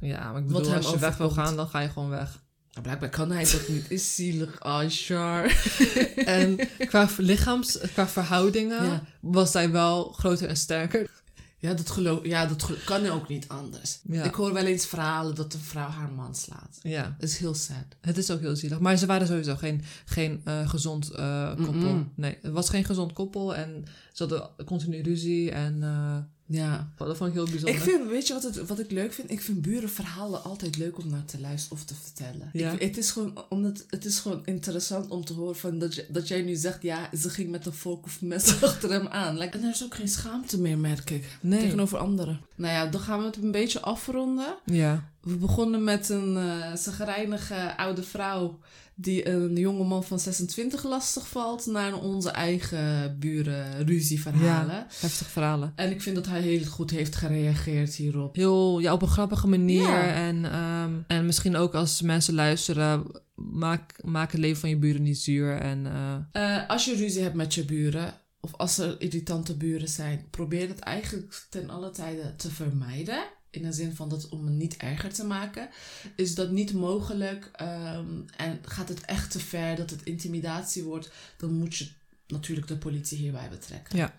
Ja, 0.00 0.32
maar 0.32 0.40
ik 0.40 0.46
bedoel, 0.46 0.74
als 0.74 0.90
je 0.90 0.98
weg 0.98 1.16
wil 1.16 1.30
gaan, 1.30 1.56
dan 1.56 1.68
ga 1.68 1.80
je 1.80 1.88
gewoon 1.88 2.08
weg. 2.08 2.42
Maar 2.74 2.82
blijkbaar 2.82 3.08
kan 3.10 3.30
hij 3.30 3.44
dat 3.44 3.68
niet. 3.68 3.90
Is 3.90 4.14
zielig. 4.14 4.56
Char. 4.88 5.44
En 6.24 6.58
qua 6.78 7.08
lichaams, 7.16 7.78
qua 7.92 8.08
verhoudingen 8.08 8.84
Ja. 8.84 9.02
was 9.20 9.50
zij 9.50 9.70
wel 9.70 10.04
groter 10.12 10.48
en 10.48 10.56
sterker. 10.56 11.10
Ja, 11.58 11.74
dat, 11.74 11.90
geloof, 11.90 12.24
ja, 12.26 12.46
dat 12.46 12.70
kan 12.84 13.06
ook 13.06 13.28
niet 13.28 13.48
anders. 13.48 13.98
Ja. 14.02 14.22
Ik 14.24 14.34
hoor 14.34 14.52
wel 14.52 14.64
eens 14.64 14.86
verhalen 14.86 15.34
dat 15.34 15.54
een 15.54 15.60
vrouw 15.60 15.88
haar 15.88 16.10
man 16.12 16.34
slaat. 16.34 16.78
Ja, 16.82 17.16
Dat 17.18 17.28
is 17.28 17.38
heel 17.38 17.54
sad. 17.54 17.84
het 18.00 18.18
is 18.18 18.30
ook 18.30 18.40
heel 18.40 18.56
zielig. 18.56 18.78
Maar 18.78 18.96
ze 18.96 19.06
waren 19.06 19.26
sowieso 19.26 19.56
geen, 19.56 19.82
geen 20.04 20.40
eh, 20.44 20.68
gezond 20.68 21.10
eh, 21.10 21.54
koppel. 21.64 22.06
Nee, 22.14 22.38
het 22.42 22.52
was 22.52 22.68
geen 22.70 22.84
gezond 22.84 23.12
koppel 23.12 23.54
en 23.54 23.84
ze 24.12 24.22
hadden 24.22 24.50
continu 24.64 25.02
ruzie 25.02 25.50
en 25.50 25.82
eh, 25.82 26.16
Ja. 26.46 26.92
dat 26.96 27.16
vond 27.16 27.28
ik 27.28 27.36
heel 27.36 27.44
bijzonder. 27.44 27.74
Ik 27.74 27.80
vind, 27.80 28.08
weet 28.08 28.26
je 28.26 28.32
wat, 28.32 28.42
het, 28.42 28.66
wat 28.66 28.78
ik 28.78 28.90
leuk 28.90 29.12
vind? 29.12 29.30
Ik 29.30 29.40
vind 29.40 29.62
burenverhalen 29.62 30.44
altijd 30.44 30.76
leuk 30.76 30.98
om 30.98 31.10
naar 31.10 31.24
te 31.24 31.40
luisteren 31.40 31.78
of 31.78 31.84
te 31.84 31.94
vertellen. 31.94 32.50
Ja. 32.52 32.70
Ik, 32.70 32.80
het, 32.80 32.96
is 32.96 33.10
gewoon, 33.10 33.44
omdat, 33.48 33.84
het 33.88 34.04
is 34.04 34.18
gewoon 34.18 34.42
interessant 34.44 35.10
om 35.10 35.24
te 35.24 35.32
horen 35.32 35.56
van 35.56 35.78
dat, 35.78 35.94
je, 35.94 36.06
dat 36.08 36.28
jij 36.28 36.42
nu 36.42 36.54
zegt, 36.54 36.82
ja, 36.82 37.10
ze 37.16 37.30
ging 37.30 37.50
met 37.50 37.66
een 37.66 37.72
vork 37.72 38.04
of 38.04 38.22
mes 38.22 38.62
achter 38.62 38.90
hem 38.90 39.06
aan. 39.06 39.38
Like, 39.38 39.58
en 39.58 39.64
er 39.64 39.70
is 39.70 39.84
ook 39.84 39.94
geen 39.94 40.08
schaamte 40.08 40.60
meer, 40.60 40.78
merk 40.78 41.10
ik. 41.10 41.38
Nee. 41.40 41.60
Tegenover 41.60 41.98
anderen. 41.98 42.40
Nou 42.54 42.74
ja, 42.74 42.86
dan 42.86 43.00
gaan 43.00 43.18
we 43.18 43.24
het 43.24 43.36
een 43.36 43.50
beetje 43.50 43.80
afronden. 43.80 44.56
Ja, 44.64 45.10
We 45.20 45.36
begonnen 45.36 45.84
met 45.84 46.08
een 46.08 46.38
zagrijnige 46.76 47.76
oude 47.76 48.02
vrouw 48.02 48.58
die 48.94 49.28
een 49.28 49.56
jongeman 49.56 50.04
van 50.04 50.18
26 50.20 50.84
lastig 50.84 51.28
valt 51.28 51.66
naar 51.66 52.00
onze 52.00 52.30
eigen 52.30 53.16
buren 53.18 53.86
ruzieverhalen. 53.86 54.74
ja, 54.74 54.86
heftig 55.00 55.26
verhalen. 55.26 55.72
En 55.76 55.90
ik 55.90 56.02
vind 56.02 56.14
dat 56.16 56.26
hij 56.26 56.40
heel 56.40 56.64
goed 56.64 56.90
heeft 56.90 57.16
gereageerd 57.16 57.94
hierop. 57.94 58.36
Heel, 58.36 58.78
ja, 58.78 58.92
op 58.92 59.02
een 59.02 59.08
grappige 59.08 59.46
manier. 59.48 59.82
Ja. 59.82 60.12
En, 60.14 60.44
ehm, 60.44 60.92
en 61.06 61.26
misschien 61.26 61.56
ook 61.56 61.74
als 61.74 62.02
mensen 62.02 62.34
luisteren, 62.34 63.22
maak, 63.34 63.94
maak 64.04 64.32
het 64.32 64.40
leven 64.40 64.60
van 64.60 64.68
je 64.68 64.78
buren 64.78 65.02
niet 65.02 65.18
zuur. 65.18 65.56
En 65.56 65.86
eh, 65.86 66.58
Eh, 66.58 66.68
als 66.68 66.84
je 66.84 66.94
ruzie 66.96 67.22
hebt 67.22 67.34
met 67.34 67.54
je 67.54 67.64
buren, 67.64 68.14
of 68.40 68.54
als 68.56 68.78
er 68.78 69.00
irritante 69.00 69.56
buren 69.56 69.88
zijn, 69.88 70.26
probeer 70.30 70.68
het 70.68 70.78
eigenlijk 70.78 71.46
ten 71.50 71.70
alle 71.70 71.90
tijden 71.90 72.36
te 72.36 72.50
vermijden. 72.50 73.24
In 73.54 73.62
de 73.62 73.72
zin 73.72 73.94
van 73.94 74.08
dat 74.08 74.28
om 74.28 74.44
het 74.44 74.54
niet 74.54 74.76
erger 74.76 75.12
te 75.12 75.24
maken. 75.24 75.68
Is 76.16 76.34
dat 76.34 76.50
niet 76.50 76.72
mogelijk 76.72 77.50
ehm, 77.52 78.20
en 78.36 78.58
gaat 78.62 78.88
het 78.88 79.00
echt 79.00 79.30
te 79.30 79.40
ver 79.40 79.76
dat 79.76 79.90
het 79.90 80.02
intimidatie 80.02 80.82
wordt, 80.82 81.10
dan 81.36 81.52
moet 81.52 81.76
je 81.76 81.88
natuurlijk 82.26 82.66
de 82.66 82.76
politie 82.76 83.18
hierbij 83.18 83.48
betrekken. 83.48 83.98
Ja. 83.98 84.14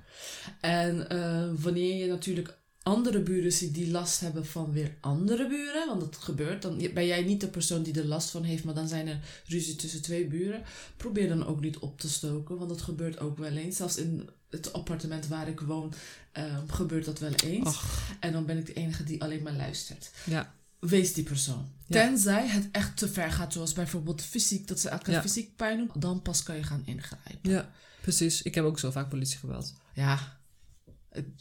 En 0.62 1.10
eh, 1.10 1.50
wanneer 1.56 1.96
je 1.96 2.08
natuurlijk 2.08 2.58
andere 2.84 3.20
buren 3.20 3.52
ziet 3.52 3.74
die 3.74 3.92
last 3.92 4.20
hebben 4.20 4.46
van 4.46 4.72
weer 4.72 4.98
andere 5.02 5.48
buren, 5.48 5.88
want 5.88 6.00
dat 6.00 6.16
gebeurt, 6.16 6.62
dan 6.62 6.78
ben 6.94 7.06
jij 7.06 7.24
niet 7.24 7.42
de 7.42 7.48
persoon 7.48 7.84
die 7.84 8.00
er 8.00 8.06
last 8.06 8.30
van 8.30 8.44
heeft, 8.44 8.64
maar 8.64 8.74
dan 8.74 8.88
zijn 8.88 9.08
er 9.08 9.20
ruzie 9.48 9.76
tussen 9.76 10.02
twee 10.02 10.28
buren. 10.28 10.64
Probeer 10.98 11.28
dan 11.28 11.46
ook 11.46 11.62
niet 11.62 11.78
op 11.78 12.00
te 12.00 12.10
stoken, 12.10 12.58
want 12.58 12.70
dat 12.70 12.82
gebeurt 12.82 13.20
ook 13.20 13.38
wel 13.38 13.52
eens. 13.52 13.76
Zelfs 13.76 13.98
in 13.98 14.30
het 14.56 14.74
appartement 14.74 15.28
waar 15.28 15.48
ik 15.48 15.60
woon 15.60 15.94
ehm, 16.32 16.68
gebeurt 16.68 17.06
dat 17.06 17.20
wel 17.20 17.32
eens. 17.34 17.68
Och, 17.68 18.02
En 18.20 18.32
dan 18.32 18.46
ben 18.46 18.58
ik 18.58 18.66
de 18.66 18.74
enige 18.74 19.04
die 19.04 19.22
alleen 19.24 19.44
maar 19.44 19.54
luistert. 19.54 20.12
ja. 20.26 20.54
Wees 20.80 21.14
die 21.14 21.24
persoon. 21.24 21.70
Ja. 21.88 22.02
Tenzij 22.06 22.48
het 22.48 22.68
echt 22.72 22.98
te 22.98 23.10
ver 23.10 23.32
gaat, 23.32 23.54
zoals 23.54 23.74
bijvoorbeeld 23.74 24.22
fysiek, 24.22 24.68
dat 24.68 24.80
ze 24.80 24.90
elkaar 24.90 25.14
Ja. 25.16 25.22
fysiek 25.22 25.56
pijn 25.56 25.78
doen, 25.78 25.90
dan 25.94 26.22
pas 26.22 26.44
kan 26.44 26.56
je 26.56 26.64
gaan 26.64 26.82
ingrijpen. 26.86 27.52
ja, 27.52 27.70
precies. 28.02 28.42
Ik 28.42 28.56
heb 28.56 28.66
ook 28.66 28.80
zo 28.80 28.92
vaak 28.92 29.10
politie 29.10 29.38
gebeld. 29.40 29.74
Ja. 29.94 30.38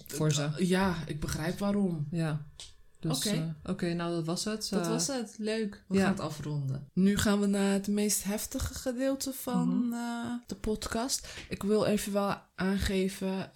Voor 0.07 0.33
ze. 0.33 0.51
Ja, 0.59 0.97
ik 1.07 1.21
begrijp 1.21 1.59
waarom. 1.59 2.07
Ja. 2.11 2.47
Dus, 3.09 3.27
Oké. 3.27 3.31
eh, 3.63 3.71
Oké, 3.73 3.93
nou 3.95 4.15
dat 4.15 4.25
was 4.25 4.45
het. 4.45 4.67
Dat 4.71 4.83
Eh, 4.85 4.89
was 4.89 5.07
het. 5.07 5.35
Leuk. 5.39 5.85
We 5.89 5.97
ja. 5.97 6.03
gaan 6.03 6.13
het 6.13 6.21
afronden. 6.21 6.89
Nu 6.93 7.17
gaan 7.17 7.41
we 7.41 7.47
naar 7.47 7.73
het 7.73 7.87
meest 7.89 8.25
heftige 8.25 8.75
gedeelte 8.75 9.33
van 9.33 9.69
Mhm. 9.87 9.93
eh, 9.93 10.33
de 10.47 10.55
podcast. 10.55 11.29
Ik 11.49 11.63
wil 11.63 11.85
even 11.85 12.13
wel 12.13 12.37
aangeven, 12.55 13.51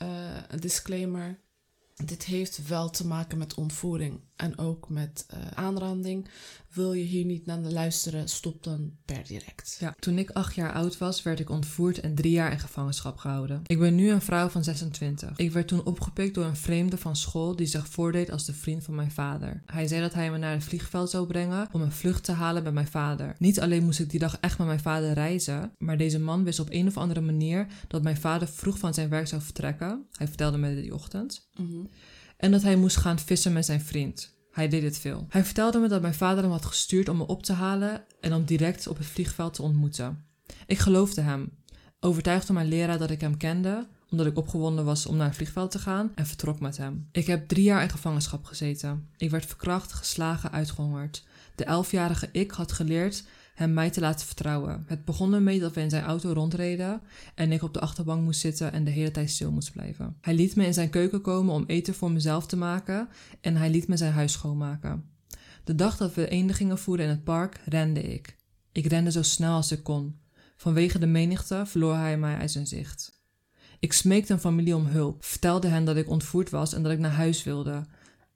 een 0.49 0.61
disclaimer. 0.61 1.39
Dit 2.05 2.25
heeft 2.25 2.67
wel 2.69 2.91
te 2.91 3.07
maken 3.07 3.39
met 3.39 3.55
ontvoering 3.55 4.21
en 4.39 4.59
ook 4.59 4.89
met 4.89 5.27
eh, 5.29 5.39
aanranding. 5.55 6.29
Wil 6.73 6.93
je 6.93 7.05
hier 7.05 7.25
niet 7.25 7.47
naar 7.47 7.59
luisteren, 7.59 8.29
stop 8.29 8.63
dan 8.63 8.93
per 9.05 9.25
direct. 9.27 9.77
Ja, 9.81 9.95
toen 9.99 10.19
ik 10.19 10.31
acht 10.31 10.55
jaar 10.55 10.73
oud 10.73 10.99
was, 10.99 11.23
werd 11.23 11.41
ik 11.41 11.51
ontvoerd 11.51 12.01
en 12.01 12.15
drie 12.15 12.33
jaar 12.33 12.53
in 12.53 12.59
gevangenschap 12.59 13.17
gehouden. 13.17 13.63
Ik 13.67 13.79
ben 13.79 13.95
nu 13.95 14.11
een 14.11 14.21
vrouw 14.21 14.49
van 14.49 14.65
26. 14.65 15.37
Ik 15.37 15.53
werd 15.53 15.69
toen 15.69 15.85
opgepikt 15.85 16.35
door 16.35 16.45
een 16.45 16.57
vreemde 16.57 16.99
van 16.99 17.17
school 17.17 17.57
die 17.57 17.67
zich 17.67 17.89
voordeed 17.89 18.31
als 18.31 18.45
de 18.45 18.53
vriend 18.55 18.85
van 18.85 18.95
mijn 18.95 19.11
vader. 19.11 19.63
Hij 19.67 19.87
zei 19.87 20.01
dat 20.01 20.15
hij 20.15 20.31
me 20.31 20.39
naar 20.39 20.53
het 20.53 20.65
vliegveld 20.65 21.11
zou 21.11 21.27
brengen 21.27 21.69
om 21.73 21.83
een 21.83 21.93
vlucht 21.93 22.25
te 22.25 22.33
halen 22.33 22.63
bij 22.63 22.73
mijn 22.73 22.89
vader. 22.89 23.35
Niet 23.39 23.61
alleen 23.61 23.85
moest 23.85 24.01
ik 24.01 24.11
die 24.11 24.21
dag 24.21 24.39
echt 24.41 24.59
met 24.59 24.67
mijn 24.67 24.81
vader 24.81 25.13
reizen, 25.13 25.73
maar 25.79 25.97
deze 25.97 26.21
man 26.21 26.45
wist 26.45 26.61
op 26.61 26.71
een 26.71 26.87
of 26.87 26.97
andere 26.97 27.21
manier 27.21 27.67
dat 27.89 28.03
mijn 28.03 28.17
vader 28.17 28.49
vroeg 28.49 28.79
van 28.79 28.95
zijn 28.95 29.09
werk 29.09 29.27
zou 29.27 29.43
vertrekken. 29.43 30.07
Hij 30.13 30.29
vertelde 30.29 30.59
me 30.59 30.81
die 30.81 30.95
ochtend. 30.95 31.49
Mhm. 31.55 31.85
En 32.39 32.51
dat 32.51 32.63
hij 32.63 32.77
moest 32.77 32.97
gaan 32.97 33.19
vissen 33.19 33.53
met 33.53 33.65
zijn 33.65 33.81
vriend. 33.81 34.37
Hij 34.51 34.69
deed 34.69 34.83
dit 34.83 34.99
veel. 34.99 35.27
Hij 35.29 35.45
vertelde 35.45 35.79
me 35.79 35.89
dat 35.89 36.01
mijn 36.01 36.15
vader 36.15 36.43
hem 36.43 36.53
had 36.53 36.65
gestuurd 36.65 37.09
om 37.09 37.17
me 37.17 37.27
op 37.27 37.43
te 37.43 37.53
halen 37.53 38.05
en 38.21 38.33
om 38.33 38.45
direct 38.45 38.87
op 38.87 38.99
het 38.99 39.07
vliegveld 39.07 39.55
te 39.55 39.63
ontmoeten. 39.63 40.25
Ik 40.67 40.79
geloofde 40.79 41.21
hem, 41.21 41.51
overtuigde 42.01 42.53
mijn 42.53 42.69
leraar 42.69 42.99
dat 42.99 43.11
ik 43.11 43.21
hem 43.21 43.37
kende, 43.37 43.87
omdat 44.11 44.27
ik 44.27 44.37
opgewonden 44.37 44.85
was 44.85 45.07
om 45.07 45.17
naar 45.17 45.27
het 45.27 45.37
vliegveld 45.37 45.71
te 45.71 45.79
gaan 45.79 46.13
en 46.15 46.27
vertrok 46.27 46.61
met 46.61 46.77
hem. 46.77 47.09
Ik 47.13 47.27
heb 47.27 47.49
drie 47.49 47.65
jaar 47.65 47.83
in 47.83 47.91
gevangenschap 47.91 48.45
gezeten. 48.45 49.09
Ik 49.17 49.31
werd 49.31 49.47
verkracht, 49.47 49.93
geslagen, 49.93 50.53
uitgehongerd. 50.53 51.25
De 51.55 51.65
elfjarige 51.65 52.29
ik 52.33 52.51
had 52.51 52.73
geleerd 52.73 53.25
hem 53.59 53.73
mij 53.73 53.91
te 53.91 54.01
laten 54.01 54.27
vertrouwen. 54.27 54.85
Het 54.87 55.05
begon 55.05 55.35
ermee 55.35 55.61
dat 55.61 55.75
we 55.75 55.81
in 55.81 55.91
zijn 55.91 56.05
auto 56.05 56.33
rondreden 56.33 57.01
en 57.35 57.53
ik 57.53 57.63
op 57.63 57.75
de 57.75 57.81
achterbank 57.81 58.23
moest 58.23 58.41
zitten 58.41 58.73
en 58.73 58.85
de 58.85 58.91
hele 58.91 59.11
tijd 59.11 59.31
stil 59.31 59.53
moest 59.53 59.73
blijven. 59.73 60.17
Hij 60.21 60.35
liet 60.35 60.57
me 60.57 60.67
in 60.67 60.75
zijn 60.75 60.91
keuken 60.91 61.21
komen 61.21 61.55
om 61.55 61.65
eten 61.67 61.95
voor 61.95 62.11
mezelf 62.11 62.47
te 62.47 62.57
maken 62.57 63.09
en 63.41 63.57
hij 63.57 63.71
liet 63.71 63.89
me 63.89 63.97
zijn 63.97 64.13
huis 64.13 64.33
schoonmaken. 64.33 65.05
De 65.65 65.75
dag 65.75 65.97
dat 65.97 66.15
we 66.15 66.29
eenden 66.29 66.57
gingen 66.57 66.79
voeren 66.79 67.05
in 67.05 67.11
het 67.11 67.25
park, 67.25 67.61
rende 67.65 68.03
ik. 68.03 68.37
Ik 68.73 68.87
rende 68.87 69.11
zo 69.11 69.23
snel 69.23 69.55
als 69.55 69.73
ik 69.73 69.83
kon. 69.83 70.19
Vanwege 70.57 70.99
de 70.99 71.07
menigte 71.07 71.63
verloor 71.67 71.95
hij 71.95 72.19
mij 72.19 72.37
uit 72.37 72.51
zijn 72.51 72.67
zicht. 72.67 73.23
Ik 73.79 73.93
smeekte 73.93 74.33
een 74.33 74.41
familie 74.41 74.77
om 74.77 74.87
hulp, 74.87 75.25
vertelde 75.25 75.69
hen 75.69 75.85
dat 75.85 75.97
ik 75.97 76.09
ontvoerd 76.09 76.51
was 76.51 76.73
en 76.73 76.83
dat 76.83 76.93
ik 76.93 76.99
naar 76.99 77.11
huis 77.11 77.45
wilde. 77.45 77.87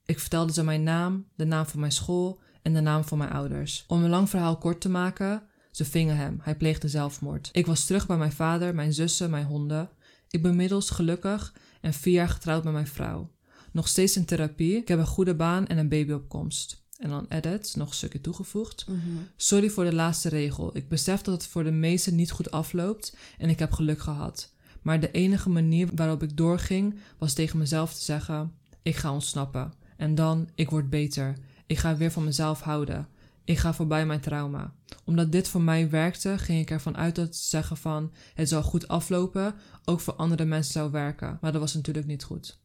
Ik 0.04 0.18
vertelde 0.18 0.52
ze 0.52 0.64
mijn 0.64 0.82
naam, 0.82 1.26
de 1.34 1.44
naam 1.44 1.66
van 1.66 1.80
mijn 1.80 1.92
school 1.92 2.40
en 2.62 2.74
de 2.74 2.80
naam 2.80 3.04
van 3.04 3.18
mijn 3.18 3.30
ouders. 3.30 3.84
Om 3.86 4.04
een 4.04 4.10
lang 4.10 4.30
verhaal 4.30 4.56
kort 4.58 4.80
te 4.80 4.88
maken, 4.88 5.42
ze 5.70 5.84
vingen 5.84 6.16
hem. 6.16 6.38
Hij 6.42 6.56
pleegde 6.56 6.88
zelfmoord. 6.88 7.48
Ik 7.52 7.66
was 7.66 7.84
terug 7.84 8.06
bij 8.06 8.16
mijn 8.16 8.32
vader, 8.32 8.74
mijn 8.74 8.92
zussen, 8.92 9.30
mijn 9.30 9.46
honden. 9.46 9.90
Ik 10.30 10.42
ben 10.42 10.50
inmiddels 10.50 10.90
gelukkig 10.90 11.54
en 11.80 11.92
vier 11.92 12.12
jaar 12.12 12.28
getrouwd 12.28 12.64
met 12.64 12.72
mijn 12.72 12.86
vrouw. 12.86 13.30
Nog 13.72 13.88
steeds 13.88 14.16
in 14.16 14.24
therapie. 14.24 14.76
Ik 14.76 14.88
heb 14.88 14.98
een 14.98 15.06
goede 15.06 15.34
baan 15.34 15.66
en 15.66 15.78
een 15.78 15.88
babyopkomst. 15.88 16.82
En 16.98 17.08
dan 17.08 17.26
edit, 17.28 17.74
nog 17.76 17.88
een 17.88 17.94
stukje 17.94 18.20
toegevoegd. 18.20 18.84
Mhm. 18.88 18.98
Sorry 19.36 19.70
voor 19.70 19.84
de 19.84 19.94
laatste 19.94 20.28
regel. 20.28 20.76
Ik 20.76 20.88
besef 20.88 21.20
dat 21.20 21.34
het 21.34 21.46
voor 21.46 21.64
de 21.64 21.70
meesten 21.70 22.14
niet 22.14 22.30
goed 22.30 22.50
afloopt 22.50 23.16
en 23.38 23.48
ik 23.48 23.58
heb 23.58 23.72
geluk 23.72 24.00
gehad. 24.00 24.52
Maar 24.82 25.00
de 25.00 25.10
enige 25.10 25.48
manier 25.48 25.88
waarop 25.94 26.22
ik 26.22 26.36
doorging 26.36 26.98
was 27.18 27.32
tegen 27.32 27.58
mezelf 27.58 27.94
te 27.94 28.02
zeggen: 28.02 28.52
ik 28.82 28.96
ga 28.96 29.12
ontsnappen. 29.12 29.72
En 29.96 30.14
dan, 30.14 30.48
ik 30.54 30.70
word 30.70 30.90
beter. 30.90 31.36
Ik 31.72 31.78
ga 31.78 31.96
weer 31.96 32.12
van 32.12 32.24
mezelf 32.24 32.60
houden. 32.60 33.08
Ik 33.44 33.58
ga 33.58 33.74
voorbij 33.74 34.06
mijn 34.06 34.20
trauma. 34.20 34.74
Omdat 35.04 35.32
dit 35.32 35.48
voor 35.48 35.62
mij 35.62 35.90
werkte, 35.90 36.38
ging 36.38 36.60
ik 36.60 36.70
ervan 36.70 36.96
uit 36.96 37.14
dat 37.14 37.36
zeggen 37.36 37.76
van 37.76 38.12
het 38.34 38.48
zal 38.48 38.62
goed 38.62 38.88
aflopen 38.88 39.54
ook 39.84 40.00
voor 40.00 40.14
andere 40.14 40.44
mensen 40.44 40.72
zou 40.72 40.90
werken. 40.90 41.38
Maar 41.40 41.52
dat 41.52 41.60
was 41.60 41.74
natuurlijk 41.74 42.06
niet 42.06 42.24
goed. 42.24 42.58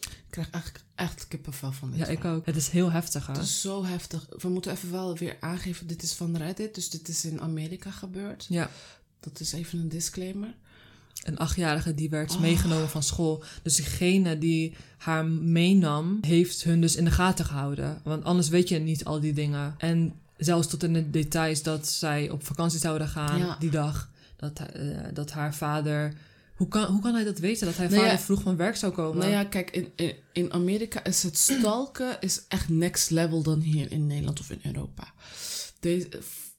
Ik 0.00 0.26
krijg 0.30 0.50
eigenlijk 0.50 0.84
echt 0.94 1.28
kippenvel 1.28 1.72
van 1.72 1.90
dit 1.90 1.98
Ja, 1.98 2.06
ik 2.06 2.24
ook. 2.24 2.46
Het 2.46 2.56
is 2.56 2.68
heel 2.68 2.90
heftig, 2.90 3.26
hè? 3.26 3.32
Het 3.32 3.42
is 3.42 3.60
zo 3.60 3.84
heftig. 3.84 4.26
We 4.38 4.48
moeten 4.48 4.72
even 4.72 4.90
wel 4.90 5.16
weer 5.16 5.36
aangeven, 5.40 5.86
dit 5.86 6.02
is 6.02 6.12
van 6.12 6.36
Reddit, 6.36 6.74
dus 6.74 6.90
dit 6.90 7.08
is 7.08 7.24
in 7.24 7.40
Amerika 7.40 7.90
gebeurd. 7.90 8.46
Ja. 8.48 8.70
Dat 9.20 9.40
is 9.40 9.52
even 9.52 9.78
een 9.78 9.88
disclaimer. 9.88 10.54
Een 11.22 11.38
achtjarige 11.38 11.94
die 11.94 12.10
werd 12.10 12.34
Oh. 12.34 12.40
meegenomen 12.40 12.88
van 12.88 13.02
school. 13.02 13.42
Dus 13.62 13.76
degene 13.76 14.38
die 14.38 14.74
haar 14.96 15.26
meenam, 15.26 16.18
heeft 16.20 16.64
hun 16.64 16.80
dus 16.80 16.96
in 16.96 17.04
de 17.04 17.10
gaten 17.10 17.44
gehouden. 17.44 18.00
Want 18.04 18.24
anders 18.24 18.48
weet 18.48 18.68
je 18.68 18.78
niet 18.78 19.04
al 19.04 19.20
die 19.20 19.32
dingen. 19.32 19.74
En 19.78 20.12
zelfs 20.36 20.66
tot 20.68 20.82
in 20.82 20.92
de 20.92 21.10
details 21.10 21.62
dat 21.62 21.86
zij 21.88 22.30
op 22.30 22.46
vakantie 22.46 22.78
zouden 22.80 23.08
gaan 23.08 23.38
Ja. 23.38 23.56
die 23.58 23.70
dag. 23.70 24.10
Dat, 24.36 24.60
eh, 24.72 24.86
dat 25.12 25.30
haar 25.30 25.54
vader... 25.54 26.12
Hoe 26.54 26.68
kan, 26.68 26.84
hoe 26.84 27.00
kan 27.00 27.14
hij 27.14 27.24
dat 27.24 27.38
weten? 27.38 27.66
Dat 27.66 27.76
hij 27.76 27.86
Nou 27.86 27.98
ja, 28.00 28.04
vader 28.06 28.24
vroeg 28.24 28.42
van 28.42 28.56
werk 28.56 28.76
zou 28.76 28.92
komen? 28.92 29.18
Nou 29.18 29.30
ja, 29.30 29.44
kijk, 29.44 29.70
in, 29.70 29.88
in, 29.96 30.12
in 30.32 30.52
Amerika 30.52 31.04
is 31.04 31.22
het 31.22 31.38
stalken 31.38 32.16
is 32.20 32.42
echt 32.48 32.68
next 32.68 33.10
level 33.10 33.42
dan 33.42 33.60
hier 33.60 33.92
in 33.92 34.06
Nederland 34.06 34.40
of 34.40 34.50
in 34.50 34.60
Europa. 34.62 35.12
Deze, 35.80 36.08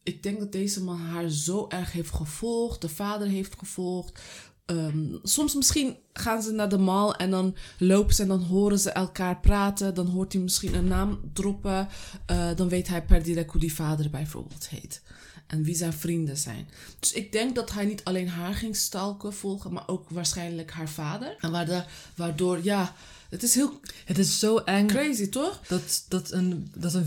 ik 0.05 0.23
denk 0.23 0.39
dat 0.39 0.51
deze 0.51 0.83
man 0.83 0.99
haar 0.99 1.29
zo 1.29 1.65
erg 1.69 1.91
heeft 1.91 2.13
gevolgd, 2.13 2.81
de 2.81 2.89
vader 2.89 3.27
heeft 3.27 3.55
gevolgd. 3.57 4.21
Ehm, 4.65 5.15
soms 5.23 5.55
misschien 5.55 5.97
gaan 6.13 6.41
ze 6.41 6.51
naar 6.51 6.69
de 6.69 6.77
mall 6.77 7.11
en 7.11 7.29
dan 7.29 7.55
lopen 7.77 8.15
ze 8.15 8.21
en 8.21 8.27
dan 8.27 8.41
horen 8.41 8.79
ze 8.79 8.89
elkaar 8.89 9.39
praten. 9.39 9.93
Dan 9.93 10.07
hoort 10.07 10.33
hij 10.33 10.41
misschien 10.41 10.73
een 10.73 10.87
naam 10.87 11.19
droppen. 11.33 11.87
Eh, 12.25 12.49
dan 12.55 12.69
weet 12.69 12.87
hij 12.87 13.05
per 13.05 13.23
direct 13.23 13.51
hoe 13.51 13.61
die 13.61 13.73
vader 13.73 14.09
bijvoorbeeld 14.09 14.69
heet. 14.69 15.01
En 15.47 15.63
wie 15.63 15.75
zijn 15.75 15.93
vrienden 15.93 16.37
zijn. 16.37 16.67
Dus 16.99 17.13
ik 17.13 17.31
denk 17.31 17.55
dat 17.55 17.71
hij 17.71 17.85
niet 17.85 18.03
alleen 18.03 18.29
haar 18.29 18.53
ging 18.53 18.75
stalken, 18.75 19.33
volgen, 19.33 19.73
maar 19.73 19.87
ook 19.87 20.09
waarschijnlijk 20.09 20.71
haar 20.71 20.89
vader. 20.89 21.35
En 21.39 21.85
waardoor 22.15 22.63
ja, 22.63 22.95
het 23.35 23.43
is 23.43 23.55
heel 23.55 23.79
Het 24.05 24.17
is 24.17 24.39
zo 24.39 24.57
eng 24.57 24.87
crazy, 24.87 25.29
toch? 25.29 25.59
dat, 25.67 26.05
dat, 26.07 26.31
een, 26.31 26.71
dat 26.77 26.93
een 26.93 27.05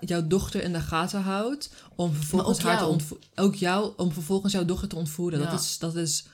jouw 0.00 0.26
dochter 0.26 0.62
in 0.62 0.72
de 0.72 0.80
gaten 0.80 1.20
houdt. 1.22 1.70
Om 1.96 2.14
vervolgens 2.14 2.58
haar 2.58 2.72
te 2.76 2.80
jou. 2.82 2.92
ontvo- 2.92 3.18
Ook 3.34 3.54
jou, 3.54 3.92
om 3.96 4.12
vervolgens 4.12 4.52
jouw 4.52 4.64
dochter 4.64 4.88
te 4.88 4.96
ontvoeren. 4.96 5.40
Ja. 5.40 5.50
Dat, 5.50 5.60
is, 5.60 5.78
dat 5.78 5.96
is 5.96 6.26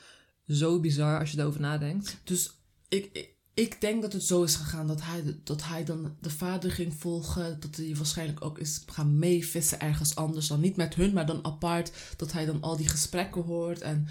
zo 0.48 0.80
bizar 0.80 1.18
als 1.20 1.30
je 1.30 1.38
erover 1.38 1.60
nadenkt. 1.60 2.16
Dus 2.24 2.50
ik, 2.88 3.08
ik, 3.12 3.28
ik 3.54 3.80
denk 3.80 4.02
dat 4.02 4.12
het 4.12 4.22
zo 4.24 4.42
is 4.42 4.54
gegaan 4.54 4.86
dat 4.86 5.02
hij, 5.02 5.36
dat 5.44 5.62
hij 5.64 5.84
dan 5.84 6.16
de 6.20 6.30
vader 6.30 6.70
ging 6.70 6.94
volgen. 6.98 7.60
Dat 7.60 7.76
hij 7.76 7.94
waarschijnlijk 7.96 8.44
ook 8.44 8.58
is 8.58 8.82
gaan 8.86 9.18
meevissen 9.18 9.80
ergens 9.80 10.14
anders. 10.14 10.46
Dan 10.46 10.60
niet 10.60 10.76
met 10.76 10.94
hun, 10.94 11.12
maar 11.12 11.26
dan 11.26 11.44
apart. 11.44 11.92
Dat 12.16 12.32
hij 12.32 12.44
dan 12.46 12.60
al 12.62 12.76
die 12.76 12.88
gesprekken 12.88 13.42
hoort. 13.42 13.80
En 13.80 14.08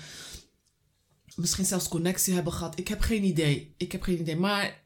misschien 1.35 1.65
zelfs 1.65 1.87
connectie 1.87 2.33
hebben 2.33 2.53
gehad. 2.53 2.79
Ik 2.79 2.87
heb 2.87 3.01
geen 3.01 3.23
idee. 3.23 3.73
Ik 3.77 3.91
heb 3.91 4.01
geen 4.01 4.19
idee. 4.19 4.35
Maar 4.37 4.81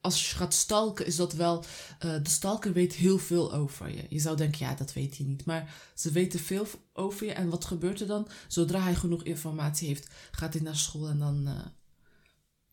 als 0.00 0.30
je 0.30 0.36
gaat 0.36 0.54
stalken, 0.54 1.06
is 1.06 1.16
dat 1.16 1.32
wel. 1.32 1.64
eh, 1.98 2.22
de 2.22 2.30
stalker 2.30 2.72
weet 2.72 2.92
heel 2.94 3.18
veel 3.18 3.52
over 3.54 3.94
je. 3.94 4.06
Je 4.08 4.18
zou 4.20 4.36
denken, 4.36 4.66
ja, 4.66 4.74
dat 4.74 4.92
weet 4.92 5.16
hij 5.16 5.26
niet. 5.26 5.44
Maar 5.44 5.74
ze 5.94 6.10
weten 6.10 6.40
veel 6.40 6.66
over 6.92 7.26
je. 7.26 7.32
En 7.32 7.48
wat 7.48 7.64
gebeurt 7.64 8.00
er 8.00 8.06
dan? 8.06 8.28
Zodra 8.48 8.80
hij 8.82 8.94
genoeg 8.94 9.22
informatie 9.22 9.88
heeft, 9.88 10.08
gaat 10.30 10.52
hij 10.52 10.62
naar 10.62 10.76
school 10.76 11.08
en 11.08 11.18
dan. 11.18 11.46
eh, 11.46 11.66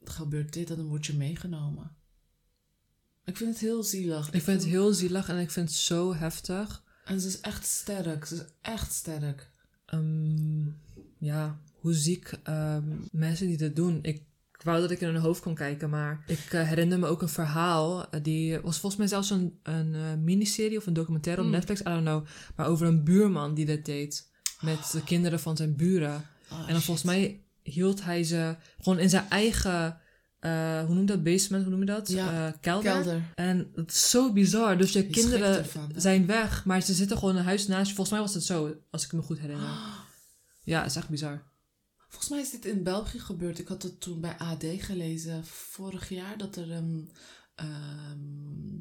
gebeurt 0.03 0.53
dit 0.53 0.69
en 0.69 0.75
dan 0.75 0.87
word 0.87 1.05
je 1.05 1.13
meegenomen. 1.13 1.95
Ik 3.25 3.37
vind 3.37 3.49
het 3.49 3.59
heel 3.59 3.83
zielig. 3.83 4.31
Ik 4.31 4.41
vind 4.41 4.61
het 4.61 4.69
heel 4.69 4.93
zielig 4.93 5.29
en 5.29 5.37
ik 5.37 5.51
vind 5.51 5.69
het 5.69 5.77
zo 5.77 6.15
heftig. 6.15 6.83
En 7.05 7.21
ze 7.21 7.27
is 7.27 7.39
echt 7.39 7.65
sterk. 7.65 8.25
Ze 8.25 8.35
is 8.35 8.41
echt 8.61 8.93
sterk. 8.93 9.51
Ehm, 9.85 10.65
ja, 11.17 11.59
hoe 11.79 11.93
ziek 11.93 12.31
ehm, 12.43 12.83
mensen 13.11 13.47
die 13.47 13.57
dit 13.57 13.75
doen. 13.75 13.99
Ik, 14.01 14.15
ik 14.57 14.65
wou 14.65 14.81
dat 14.81 14.91
ik 14.91 15.01
in 15.01 15.07
hun 15.07 15.21
hoofd 15.21 15.41
kon 15.41 15.55
kijken, 15.55 15.89
maar 15.89 16.23
ik 16.27 16.39
eh, 16.53 16.67
herinner 16.67 16.99
me 16.99 17.07
ook 17.07 17.21
een 17.21 17.29
verhaal. 17.29 18.09
eh, 18.09 18.23
die 18.23 18.59
was 18.59 18.79
volgens 18.79 18.95
mij 18.95 19.07
zelfs 19.07 19.29
een, 19.29 19.59
een 19.63 19.93
eh, 19.95 20.01
miniserie 20.21 20.77
of 20.77 20.85
een 20.87 20.93
documentaire 20.93 21.41
op 21.41 21.47
Mm. 21.47 21.53
Netflix, 21.53 21.79
I 21.81 21.83
don't 21.83 22.01
know. 22.05 22.25
Maar 22.55 22.67
over 22.67 22.87
een 22.87 23.03
buurman 23.03 23.53
die 23.53 23.65
dit 23.65 23.85
deed. 23.85 24.27
Met 24.61 24.89
de 24.91 25.03
kinderen 25.03 25.39
van 25.39 25.57
zijn 25.57 25.75
buren. 25.75 26.25
Oh, 26.51 26.59
En 26.67 26.73
dan 26.73 26.81
volgens 26.81 27.05
mij 27.05 27.43
hield 27.63 28.03
hij 28.03 28.23
ze 28.23 28.55
gewoon 28.79 28.99
in 28.99 29.09
zijn 29.09 29.29
eigen, 29.29 29.97
hoe 30.85 30.85
noem 30.87 30.99
je 30.99 31.05
dat, 31.05 31.23
basement, 31.23 31.61
hoe 31.63 31.71
noem 31.71 31.79
je 31.79 31.85
dat? 31.85 32.09
Ja, 32.09 32.55
kelder. 32.61 32.91
Kelder. 32.91 33.21
En 33.35 33.71
het 33.75 33.91
is 33.91 34.09
zo 34.09 34.33
bizar. 34.33 34.77
Dus 34.77 34.91
je 34.91 35.07
kinderen 35.07 35.57
ervan, 35.57 35.91
zijn 35.95 36.25
weg, 36.25 36.65
maar 36.65 36.81
ze 36.81 36.93
zitten 36.93 37.17
gewoon 37.17 37.33
in 37.33 37.39
een 37.39 37.45
huis 37.45 37.67
naast 37.67 37.87
je. 37.89 37.95
Volgens 37.95 38.09
mij 38.09 38.19
was 38.25 38.33
het 38.33 38.43
zo, 38.43 38.75
als 38.91 39.05
ik 39.05 39.11
me 39.13 39.21
goed 39.21 39.39
herinner. 39.39 39.69
Ja, 40.63 40.81
het 40.81 40.89
is 40.91 40.95
echt 40.97 41.09
bizar. 41.09 41.43
Volgens 42.09 42.29
mij 42.29 42.39
is 42.41 42.49
dit 42.49 42.65
in 42.65 42.83
België 42.83 43.19
gebeurd. 43.19 43.59
Ik 43.59 43.67
had 43.67 43.83
het 43.83 43.99
toen 44.01 44.21
bij 44.21 44.37
AD 44.37 44.63
gelezen 44.77 45.45
vorig 45.45 46.09
jaar 46.09 46.37
dat 46.37 46.55
er 46.55 46.71
een, 46.71 47.11
ehm, 47.55 48.17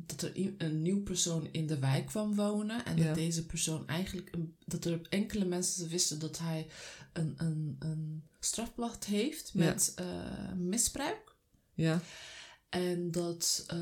dat 0.06 0.22
er 0.22 0.54
een 0.58 0.82
nieuw 0.82 1.02
persoon 1.02 1.48
in 1.52 1.66
de 1.66 1.78
wijk 1.78 2.06
kwam 2.06 2.34
wonen. 2.34 2.84
En 2.84 2.96
Ja. 2.96 3.04
dat 3.04 3.14
deze 3.14 3.46
persoon 3.46 3.86
eigenlijk, 3.88 4.34
dat 4.66 4.84
er 4.84 5.00
enkele 5.08 5.44
mensen 5.44 5.88
wisten 5.88 6.18
dat 6.18 6.38
hij 6.38 6.66
een, 7.12 7.34
een, 7.36 7.76
een 7.78 8.22
strafblad 8.40 9.04
heeft 9.04 9.50
Ja. 9.54 9.64
met 9.64 9.92
eh, 9.94 10.52
misbruik. 10.56 11.34
Ja. 11.74 12.00
En 12.68 13.10
dat 13.10 13.64
eh, 13.66 13.78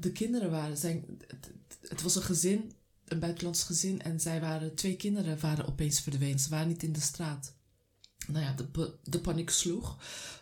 de 0.00 0.12
kinderen 0.12 0.50
waren, 0.50 0.76
zijn, 0.76 1.04
het, 1.26 1.50
het 1.88 2.02
was 2.02 2.14
een 2.16 2.22
gezin, 2.22 2.72
een 3.04 3.18
buitenlands 3.18 3.62
gezin. 3.62 4.02
En 4.02 4.20
zij 4.20 4.40
waren, 4.40 4.74
twee 4.74 4.96
kinderen 4.96 5.40
waren 5.40 5.66
opeens 5.66 6.00
verdwenen. 6.00 6.38
Ze 6.38 6.48
waren 6.48 6.68
niet 6.68 6.82
in 6.82 6.92
de 6.92 7.00
straat. 7.00 7.58
Nou 8.28 8.44
ja, 8.44 8.54
de, 8.72 8.92
de 9.04 9.18
paniek 9.18 9.50
sloeg. 9.50 9.96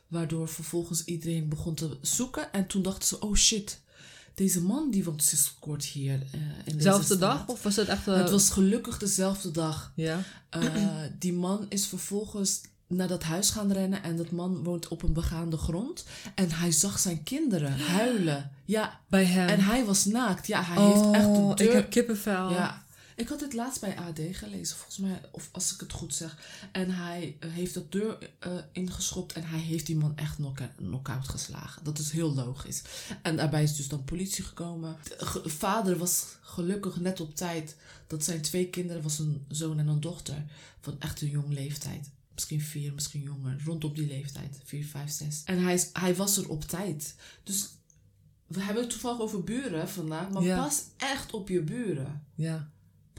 Waardoor 0.09 0.49
vervolgens 0.49 1.05
iedereen 1.05 1.49
begon 1.49 1.75
te 1.75 1.99
zoeken. 2.01 2.53
En 2.53 2.67
toen 2.67 2.83
dachten 2.83 3.09
ze, 3.09 3.21
oh 3.21 3.35
shit, 3.35 3.81
deze 4.35 4.63
man 4.63 4.91
die 4.91 5.05
woont 5.05 5.23
sinds 5.23 5.55
kort 5.61 5.85
hier. 5.85 6.13
eh, 6.33 6.41
in 6.65 6.81
straat. 6.81 7.19
dag? 7.19 7.47
Of 7.47 7.63
was 7.63 7.77
het 7.77 7.89
echt... 7.89 8.09
eh, 8.09 8.17
Het 8.17 8.31
was 8.31 8.51
gelukkig 8.51 8.99
dezelfde 8.99 9.51
dag. 9.51 9.93
Ja. 9.95 10.21
Eh, 10.51 10.87
die 11.19 11.33
man 11.33 11.67
is 11.69 11.87
vervolgens 11.87 12.61
naar 12.87 13.09
dat 13.09 13.23
huis 13.23 13.51
gaan 13.51 13.73
rennen 13.73 14.03
en 14.03 14.17
dat 14.17 14.31
man 14.31 14.63
woont 14.63 14.89
op 14.89 15.03
een 15.03 15.13
begaande 15.13 15.57
grond. 15.57 16.05
En 16.35 16.51
hij 16.51 16.71
zag 16.73 16.99
zijn 16.99 17.23
kinderen 17.23 17.73
huilen. 17.81 18.51
Ja, 18.65 19.01
Bij 19.09 19.25
hem. 19.25 19.49
en 19.49 19.61
hij 19.61 19.85
was 19.85 20.05
naakt. 20.05 20.47
Ja, 20.47 20.63
hij 20.63 20.85
heeft 20.85 21.15
echt 21.15 21.25
de 21.35 21.41
Oh, 21.41 21.55
deur... 21.57 21.67
ik 21.67 21.73
heb 21.73 21.91
kippenvel. 21.91 22.51
Ja, 22.51 22.85
ik 23.19 23.29
had 23.29 23.41
het 23.41 23.53
laatst 23.53 23.81
bij 23.81 23.97
AD 23.99 24.21
gelezen, 24.33 24.77
volgens 24.77 24.99
mij, 24.99 25.21
of 25.31 25.49
als 25.53 25.75
ik 25.75 25.81
het 25.81 25.93
goed 25.93 26.15
zeg. 26.15 26.39
En 26.73 26.91
hij 26.91 27.37
eh, 27.41 27.51
heeft 27.51 27.75
de 27.75 27.89
deur 27.89 28.31
eh, 28.39 28.53
ingeschopt 28.73 29.33
en 29.33 29.45
hij 29.45 29.59
heeft 29.59 29.87
die 29.87 29.97
man 29.97 30.17
echt 30.17 30.35
knock- 30.35 30.77
knock-out 30.77 31.29
geslagen. 31.29 31.85
Dat 31.85 31.99
is 31.99 32.11
heel 32.11 32.35
logisch. 32.35 32.83
En 33.23 33.37
daarbij 33.37 33.63
is 33.63 33.77
dus 33.77 33.89
dan 33.89 34.05
politie 34.05 34.45
gekomen. 34.45 34.97
De 35.19 35.43
vader 35.51 35.97
was 35.99 36.25
gelukkig 36.41 37.01
net 37.01 37.21
op 37.21 37.35
tijd 37.35 37.77
dat 38.07 38.25
zijn 38.25 38.43
twee 38.43 38.69
kinderen, 38.69 39.03
was 39.03 39.19
een 39.19 39.45
zoon 39.49 39.79
en 39.79 39.89
een 39.89 40.01
dochter, 40.01 40.45
van 40.81 41.01
echt 41.01 41.21
een 41.21 41.31
jong 41.31 41.53
leeftijd. 41.53 42.11
Misschien 42.35 42.61
vier, 42.61 42.95
misschien 42.95 43.23
jonger, 43.23 43.63
rondom 43.65 43.95
die 43.95 44.07
leeftijd. 44.07 44.61
Vier, 44.65 44.87
vijf, 44.87 45.11
zes. 45.11 45.43
En 45.45 45.63
hij, 45.63 45.75
is- 45.75 45.91
hij 45.93 46.15
was 46.17 46.37
er 46.37 46.49
op 46.49 46.65
tijd. 46.65 47.15
Dus 47.43 47.69
we 48.47 48.61
hebben 48.63 48.83
het 48.83 48.93
toevallig 48.93 49.21
over 49.21 49.45
buren 49.45 49.89
vandaag, 49.89 50.31
maar 50.31 50.43
Ja. 50.43 50.63
pas 50.63 50.83
echt 50.97 51.33
op 51.33 51.49
je 51.49 51.63
buren 51.63 52.25
Ja. 52.35 52.71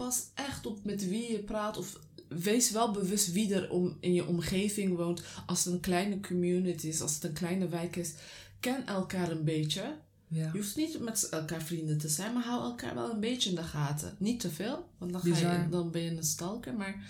Pas 0.05 0.27
echt 0.33 0.65
op 0.65 0.83
met 0.83 1.07
wie 1.07 1.31
je 1.31 1.39
praat. 1.39 1.77
Of 1.77 1.99
wees 2.27 2.71
wel 2.71 2.91
bewust 2.91 3.31
wie 3.31 3.53
er 3.53 3.69
om, 3.69 3.97
in 3.99 4.13
je 4.13 4.27
omgeving 4.27 4.95
woont. 4.95 5.23
Als 5.45 5.65
het 5.65 5.73
een 5.73 5.79
kleine 5.79 6.19
community 6.19 6.87
is, 6.87 7.01
als 7.01 7.13
het 7.13 7.23
een 7.23 7.33
kleine 7.33 7.67
wijk 7.67 7.95
is. 7.95 8.13
Ken 8.59 8.85
elkaar 8.85 9.31
een 9.31 9.43
beetje. 9.43 9.97
Ja. 10.27 10.45
Je 10.53 10.57
hoeft 10.57 10.75
niet 10.75 10.99
met 10.99 11.29
elkaar 11.29 11.61
vrienden 11.61 11.97
te 11.97 12.09
zijn, 12.09 12.33
maar 12.33 12.43
hou 12.43 12.63
elkaar 12.63 12.95
wel 12.95 13.11
een 13.11 13.19
beetje 13.19 13.49
in 13.49 13.55
de 13.55 13.63
gaten. 13.63 14.15
Niet 14.19 14.39
te 14.39 14.49
veel, 14.49 14.89
want 14.97 15.11
dan, 15.11 15.21
ga 15.21 15.53
je, 15.53 15.69
dan 15.69 15.91
ben 15.91 16.01
je 16.01 16.11
een 16.11 16.23
stalker. 16.23 16.73
Maar 16.73 17.09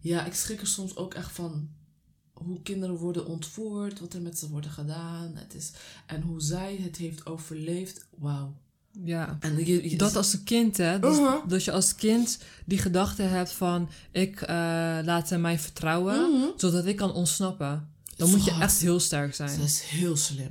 ja, 0.00 0.24
ik 0.24 0.34
schrik 0.34 0.60
er 0.60 0.66
soms 0.66 0.96
ook 0.96 1.14
echt 1.14 1.32
van 1.32 1.70
hoe 2.32 2.62
kinderen 2.62 2.96
worden 2.96 3.26
ontvoerd, 3.26 4.00
wat 4.00 4.14
er 4.14 4.22
met 4.22 4.38
ze 4.38 4.48
wordt 4.48 4.66
gedaan. 4.66 5.36
Het 5.36 5.54
is, 5.54 5.72
en 6.06 6.22
hoe 6.22 6.40
zij 6.40 6.76
het 6.76 6.96
heeft 6.96 7.26
overleefd. 7.26 8.06
Wauw. 8.18 8.56
Ja. 9.04 9.36
En 9.40 9.66
je, 9.66 9.90
je- 9.90 9.96
Dat 9.96 10.16
als 10.16 10.32
een 10.32 10.44
kind, 10.44 10.76
hè. 10.76 10.98
Dus, 10.98 11.16
dat 11.48 11.64
je 11.64 11.72
als 11.72 11.94
kind 11.94 12.38
die 12.66 12.78
gedachte 12.78 13.22
hebt 13.22 13.52
van... 13.52 13.88
Ik 14.10 14.40
eh, 14.40 14.48
laat 15.04 15.30
hem 15.30 15.40
mij 15.40 15.58
vertrouwen, 15.58 16.30
Mhm. 16.30 16.46
zodat 16.56 16.86
ik 16.86 16.96
kan 16.96 17.12
ontsnappen. 17.12 17.88
Dan 18.16 18.30
moet 18.30 18.44
je 18.44 18.50
echt 18.60 18.78
heel 18.80 19.00
sterk 19.00 19.34
zijn. 19.34 19.58
Dat 19.58 19.66
is 19.66 19.80
heel 19.80 20.16
slim. 20.16 20.50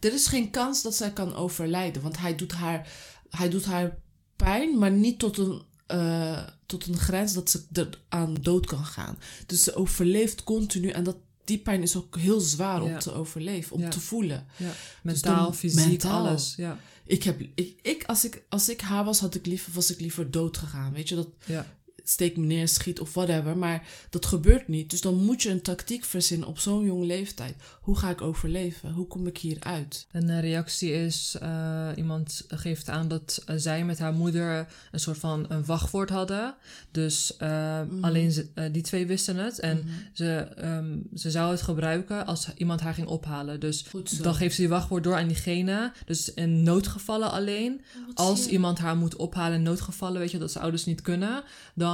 Er 0.00 0.12
is 0.12 0.26
geen 0.26 0.50
kans 0.50 0.82
dat 0.82 0.94
zij 0.94 1.10
kan 1.12 1.34
overlijden, 1.34 2.02
want 2.02 2.18
hij 2.18 2.34
doet 2.36 2.52
haar, 2.52 2.88
hij 3.30 3.48
doet 3.48 3.64
haar 3.64 3.98
pijn, 4.36 4.78
maar 4.78 4.90
niet 4.90 5.18
tot 5.18 5.38
een, 5.38 5.62
eh, 5.86 6.46
tot 6.66 6.86
een 6.86 6.96
grens 6.98 7.32
dat 7.32 7.50
ze 7.50 7.62
er 7.72 7.88
aan 8.08 8.34
dood 8.40 8.66
kan 8.66 8.84
gaan. 8.84 9.18
Dus 9.46 9.62
ze 9.62 9.74
overleeft 9.74 10.44
continu 10.44 10.88
en 10.88 11.04
dat, 11.04 11.16
die 11.44 11.58
pijn 11.58 11.82
is 11.82 11.96
ook 11.96 12.18
heel 12.18 12.40
zwaar 12.40 12.82
om 12.82 12.98
te 12.98 13.12
overleven, 13.12 13.76
om 13.76 13.90
te 13.90 14.00
voelen. 14.00 14.46
Ja. 14.56 14.70
Mentaal, 15.02 15.52
fysiek, 15.52 15.86
mentaal. 15.86 16.26
alles. 16.26 16.54
Ja. 16.56 16.78
Ik 17.04 17.22
heb, 17.22 17.40
ik, 17.54 17.78
ik, 17.82 18.04
als, 18.04 18.24
ik, 18.24 18.42
als 18.48 18.68
ik 18.68 18.80
haar 18.80 19.04
was, 19.04 19.20
had 19.20 19.34
ik 19.34 19.46
liever, 19.46 19.72
was 19.72 19.90
ik 19.90 20.00
liever 20.00 20.30
dood 20.30 20.56
gegaan. 20.56 20.92
Weet 20.92 21.08
je, 21.08 21.14
dat 21.14 21.28
Ja. 21.44 21.66
Steek 22.04 22.36
me 22.36 22.46
neer, 22.46 22.68
schiet 22.68 23.00
of 23.00 23.14
whatever. 23.14 23.56
Maar 23.56 23.86
dat 24.10 24.26
gebeurt 24.26 24.68
niet. 24.68 24.90
Dus 24.90 25.00
dan 25.00 25.14
moet 25.24 25.42
je 25.42 25.50
een 25.50 25.62
tactiek 25.62 26.04
verzinnen 26.04 26.48
op 26.48 26.58
zo'n 26.58 26.84
jonge 26.84 27.06
leeftijd. 27.06 27.54
Hoe 27.80 27.96
ga 27.98 28.10
ik 28.10 28.20
overleven? 28.20 28.92
Hoe 28.92 29.06
kom 29.06 29.26
ik 29.26 29.38
hier 29.38 29.56
uit? 29.60 30.06
Een 30.12 30.28
eh, 30.30 30.40
reactie 30.40 30.92
is, 30.92 31.36
eh, 31.40 31.88
iemand 31.96 32.44
geeft 32.48 32.88
aan 32.88 33.08
dat 33.08 33.42
eh, 33.46 33.54
zij 33.58 33.84
met 33.84 33.98
haar 33.98 34.12
moeder 34.12 34.66
een 34.92 35.00
soort 35.00 35.18
van 35.18 35.46
een 35.48 35.64
wachtwoord 35.64 36.10
hadden. 36.10 36.54
Dus 36.90 37.36
eh, 37.36 37.80
alleen 38.00 38.32
ze, 38.32 38.70
die 38.72 38.82
twee 38.82 39.06
wisten 39.06 39.36
het. 39.36 39.58
En 39.58 39.76
Mhm. 39.78 39.88
ze, 40.12 40.32
ehm, 40.56 40.98
ze 41.14 41.30
zou 41.30 41.50
het 41.50 41.62
gebruiken 41.62 42.26
als 42.26 42.48
iemand 42.56 42.80
haar 42.80 42.94
ging 42.94 43.06
ophalen. 43.08 43.60
Dus 43.60 43.84
dan 44.22 44.34
geeft 44.34 44.54
ze 44.54 44.60
die 44.60 44.70
wachtwoord 44.70 45.04
door 45.04 45.16
aan 45.16 45.26
diegene. 45.28 45.92
Dus 46.06 46.34
in 46.34 46.62
noodgevallen 46.62 47.30
alleen. 47.30 47.80
Als 48.14 48.46
iemand 48.46 48.78
haar 48.78 48.96
moet 48.96 49.16
ophalen 49.16 49.56
in 49.56 49.62
noodgevallen, 49.62 50.20
weet 50.20 50.30
je, 50.30 50.38
dat 50.38 50.52
ze 50.52 50.58
ouders 50.60 50.84
niet 50.84 51.00
kunnen, 51.02 51.42
dan 51.74 51.91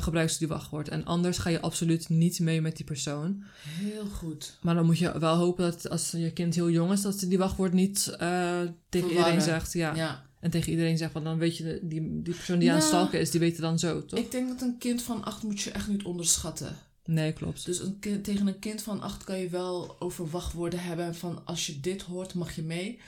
gebruikt 0.00 0.32
ze 0.32 0.38
die 0.38 0.48
wachtwoord. 0.48 0.88
En 0.88 1.04
anders 1.04 1.38
ga 1.38 1.50
je 1.50 1.60
absoluut 1.60 2.08
niet 2.08 2.40
mee 2.40 2.60
met 2.60 2.76
die 2.76 2.84
persoon. 2.84 3.44
Heel 3.62 4.06
goed. 4.06 4.58
Maar 4.60 4.74
dan 4.74 4.86
moet 4.86 4.98
je 4.98 5.18
wel 5.18 5.36
hopen 5.36 5.70
dat 5.70 5.90
als 5.90 6.10
je 6.10 6.32
kind 6.32 6.54
heel 6.54 6.70
jong 6.70 6.92
is, 6.92 7.02
dat 7.02 7.18
ze 7.18 7.28
die 7.28 7.38
wachtwoord 7.38 7.72
niet 7.72 8.06
eh, 8.08 8.18
tegen 8.18 8.68
Verwarren. 8.88 9.16
iedereen 9.16 9.40
zegt. 9.40 9.72
Ja. 9.72 9.94
Ja. 9.94 10.28
En 10.40 10.50
tegen 10.50 10.70
iedereen 10.70 10.98
zegt, 10.98 11.12
want 11.12 11.24
dan 11.24 11.38
weet 11.38 11.56
je, 11.56 11.80
die, 11.82 12.22
die 12.22 12.34
persoon 12.34 12.58
die 12.58 12.68
aan 12.70 12.74
het 12.74 12.84
Nou, 12.84 12.96
stalken 12.96 13.20
is, 13.20 13.30
die 13.30 13.40
weet 13.40 13.52
het 13.52 13.60
dan 13.60 13.78
zo, 13.78 14.04
toch? 14.04 14.18
Ik 14.18 14.30
denk 14.30 14.48
dat 14.48 14.60
een 14.60 14.78
kind 14.78 15.02
van 15.02 15.24
acht 15.24 15.42
moet 15.42 15.60
je 15.60 15.70
echt 15.70 15.88
niet 15.88 16.04
onderschatten. 16.04 16.76
Nee, 17.04 17.32
klopt. 17.32 17.64
Dus 17.64 17.80
een 17.80 17.98
kind, 17.98 18.24
tegen 18.24 18.46
een 18.46 18.58
kind 18.58 18.82
van 18.82 19.00
acht 19.00 19.24
kan 19.24 19.38
je 19.38 19.48
wel 19.48 19.96
over 19.98 20.30
wachtwoorden 20.30 20.82
hebben. 20.82 21.14
Van 21.14 21.42
als 21.44 21.66
je 21.66 21.80
dit 21.80 22.02
hoort, 22.02 22.34
mag 22.34 22.54
je 22.54 22.62
mee. 22.62 23.00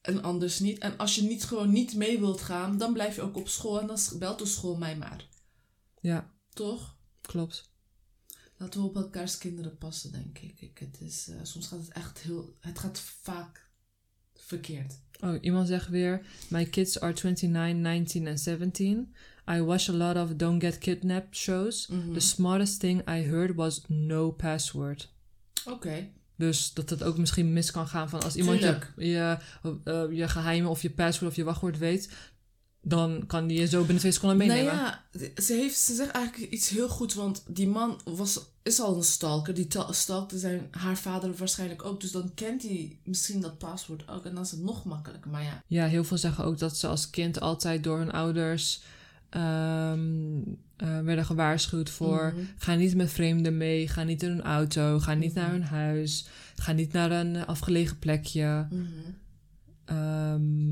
En 0.00 0.22
anders 0.22 0.58
niet. 0.58 0.78
En 0.78 0.96
als 0.96 1.14
je 1.14 1.22
niet 1.22 1.44
gewoon 1.44 1.72
niet 1.72 1.94
mee 1.94 2.18
wilt 2.18 2.40
gaan, 2.40 2.78
dan 2.78 2.92
blijf 2.92 3.16
je 3.16 3.22
ook 3.22 3.36
op 3.36 3.48
school. 3.48 3.80
En 3.80 3.86
dan 3.86 3.98
belt 4.18 4.38
de 4.38 4.46
school 4.46 4.76
mij 4.76 4.96
maar. 4.96 5.26
Ja, 6.00 6.32
Toch? 6.48 6.96
klopt. 7.20 7.70
Laten 8.56 8.80
we 8.80 8.86
op 8.86 8.96
elkaars 8.96 9.38
kinderen 9.38 9.78
passen, 9.78 10.12
denk 10.12 10.38
ik. 10.38 10.60
ik 10.60 10.78
het 10.78 11.00
is, 11.00 11.28
eh, 11.28 11.36
soms 11.42 11.66
gaat 11.66 11.78
het 11.78 11.92
echt 11.92 12.18
heel... 12.18 12.56
Het 12.60 12.78
gaat 12.78 13.00
vaak 13.00 13.70
verkeerd. 14.34 15.00
Oh, 15.20 15.36
iemand 15.40 15.68
zegt 15.68 15.88
weer, 15.88 16.26
my 16.48 16.64
kids 16.64 17.00
are 17.00 17.12
29, 17.12 17.74
19 17.82 18.26
en 18.26 18.38
17. 18.38 19.14
I 19.50 19.60
watch 19.60 19.88
a 19.88 19.92
lot 19.92 20.16
of 20.16 20.34
Don't 20.36 20.62
Get 20.62 20.78
Kidnapped 20.78 21.36
shows. 21.36 21.86
Mhm. 21.86 22.12
The 22.12 22.20
smartest 22.20 22.80
thing 22.80 23.00
I 23.00 23.22
heard 23.22 23.54
was 23.54 23.82
no 23.86 24.30
password. 24.30 25.12
Oké. 25.64 26.08
Dus 26.36 26.72
dat 26.72 26.90
het 26.90 27.02
ook 27.02 27.18
misschien 27.18 27.52
mis 27.52 27.70
kan 27.70 27.88
gaan 27.88 28.08
van 28.08 28.22
als 28.22 28.36
iemand 28.36 28.58
je, 28.58 28.64
Tuurlijk. 28.64 28.92
je, 28.96 29.38
eh, 29.84 30.16
je 30.16 30.28
geheimen 30.28 30.70
of 30.70 30.82
je 30.82 30.90
password 30.90 31.30
of 31.30 31.36
je 31.36 31.44
wachtwoord 31.44 31.78
weet, 31.78 32.10
dan 32.88 33.24
kan 33.26 33.46
die 33.46 33.58
je 33.60 33.66
zo 33.66 33.78
binnen 33.80 33.98
twee 33.98 34.12
seconden 34.12 34.38
Nou 34.38 34.50
meenemen. 34.50 34.74
ja, 34.74 35.04
ze, 35.42 35.52
heeft, 35.52 35.78
ze 35.78 35.94
zegt 35.94 36.10
eigenlijk 36.10 36.52
iets 36.52 36.68
heel 36.68 36.88
goed. 36.88 37.14
Want 37.14 37.42
die 37.48 37.68
man 37.68 38.00
was, 38.04 38.40
is 38.62 38.80
al 38.80 38.96
een 38.96 39.02
stalker. 39.02 39.54
Die 39.54 39.66
ta- 39.66 39.92
stalkte 39.92 40.38
zijn, 40.38 40.68
haar 40.70 40.96
vader 40.96 41.34
waarschijnlijk 41.36 41.84
ook. 41.84 42.00
Dus 42.00 42.10
dan 42.12 42.34
kent 42.34 42.62
hij 42.62 42.98
misschien 43.04 43.40
dat 43.40 43.58
paswoord 43.58 44.08
ook. 44.08 44.24
En 44.24 44.34
dan 44.34 44.42
is 44.44 44.50
het 44.50 44.62
nog 44.62 44.84
makkelijker. 44.84 45.30
Maar 45.30 45.42
ja, 45.42 45.62
Ja, 45.66 45.86
heel 45.86 46.04
veel 46.04 46.18
zeggen 46.18 46.44
ook 46.44 46.58
dat 46.58 46.76
ze 46.76 46.86
als 46.86 47.10
kind 47.10 47.40
altijd 47.40 47.84
door 47.84 47.98
hun 47.98 48.12
ouders 48.12 48.82
ehm, 49.28 50.38
eh, 50.76 51.00
werden 51.00 51.24
gewaarschuwd 51.24 51.90
voor... 51.90 52.32
Mhm. 52.34 52.44
ga 52.58 52.74
niet 52.74 52.94
met 52.94 53.10
vreemden 53.10 53.56
mee, 53.56 53.88
ga 53.88 54.02
niet 54.02 54.22
in 54.22 54.28
hun 54.28 54.42
auto, 54.42 54.98
ga 54.98 55.14
niet 55.14 55.34
Mhm. 55.34 55.40
naar 55.42 55.50
hun 55.50 55.62
huis... 55.64 56.26
ga 56.56 56.72
niet 56.72 56.92
naar 56.92 57.10
een 57.10 57.46
afgelegen 57.46 57.98
plekje. 57.98 58.68
Ehm, 59.84 60.70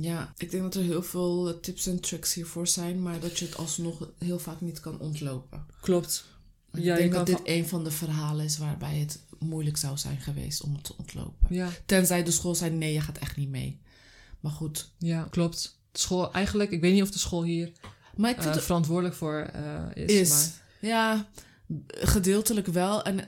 ja, 0.00 0.32
ik 0.36 0.50
denk 0.50 0.62
dat 0.62 0.74
er 0.74 0.82
heel 0.82 1.02
veel 1.02 1.48
eh, 1.48 1.54
tips 1.60 1.86
en 1.86 2.00
tricks 2.00 2.34
hiervoor 2.34 2.66
zijn. 2.66 3.02
Maar 3.02 3.20
dat 3.20 3.38
je 3.38 3.44
het 3.44 3.56
alsnog 3.56 4.08
heel 4.18 4.38
vaak 4.38 4.60
niet 4.60 4.80
kan 4.80 4.98
ontlopen. 5.00 5.66
klopt. 5.80 6.24
Ja, 6.72 6.92
ik 6.92 6.98
denk 6.98 7.12
dat 7.12 7.26
dit 7.26 7.36
van- 7.36 7.44
een 7.46 7.68
van 7.68 7.84
de 7.84 7.90
verhalen 7.90 8.44
is 8.44 8.58
waarbij 8.58 8.94
het 8.98 9.20
moeilijk 9.38 9.76
zou 9.76 9.96
zijn 9.98 10.20
geweest 10.20 10.62
om 10.62 10.74
het 10.74 10.84
te 10.84 10.94
ontlopen. 10.98 11.54
Ja, 11.54 11.68
Tenzij 11.86 12.22
de 12.22 12.30
school 12.30 12.54
zei, 12.54 12.70
nee, 12.70 12.92
je 12.92 13.00
gaat 13.00 13.18
echt 13.18 13.36
niet 13.36 13.48
mee. 13.48 13.80
Maar 14.40 14.52
goed. 14.52 14.90
ja, 14.98 15.26
klopt. 15.30 15.78
De 15.92 15.98
school, 15.98 16.32
eigenlijk, 16.32 16.70
ik 16.70 16.80
weet 16.80 16.92
niet 16.92 17.02
of 17.02 17.10
de 17.10 17.18
school 17.18 17.42
hier 17.44 17.72
Maar 18.16 18.30
ik 18.30 18.36
eh, 18.36 18.42
vind 18.42 18.54
het 18.54 18.64
verantwoordelijk 18.64 19.14
voor 19.14 19.38
eh, 19.52 19.84
is. 19.94 20.12
is. 20.12 20.28
Maar, 20.30 20.90
Ja, 20.90 21.28
gedeeltelijk 21.88 22.66
wel. 22.66 23.02
En 23.04 23.24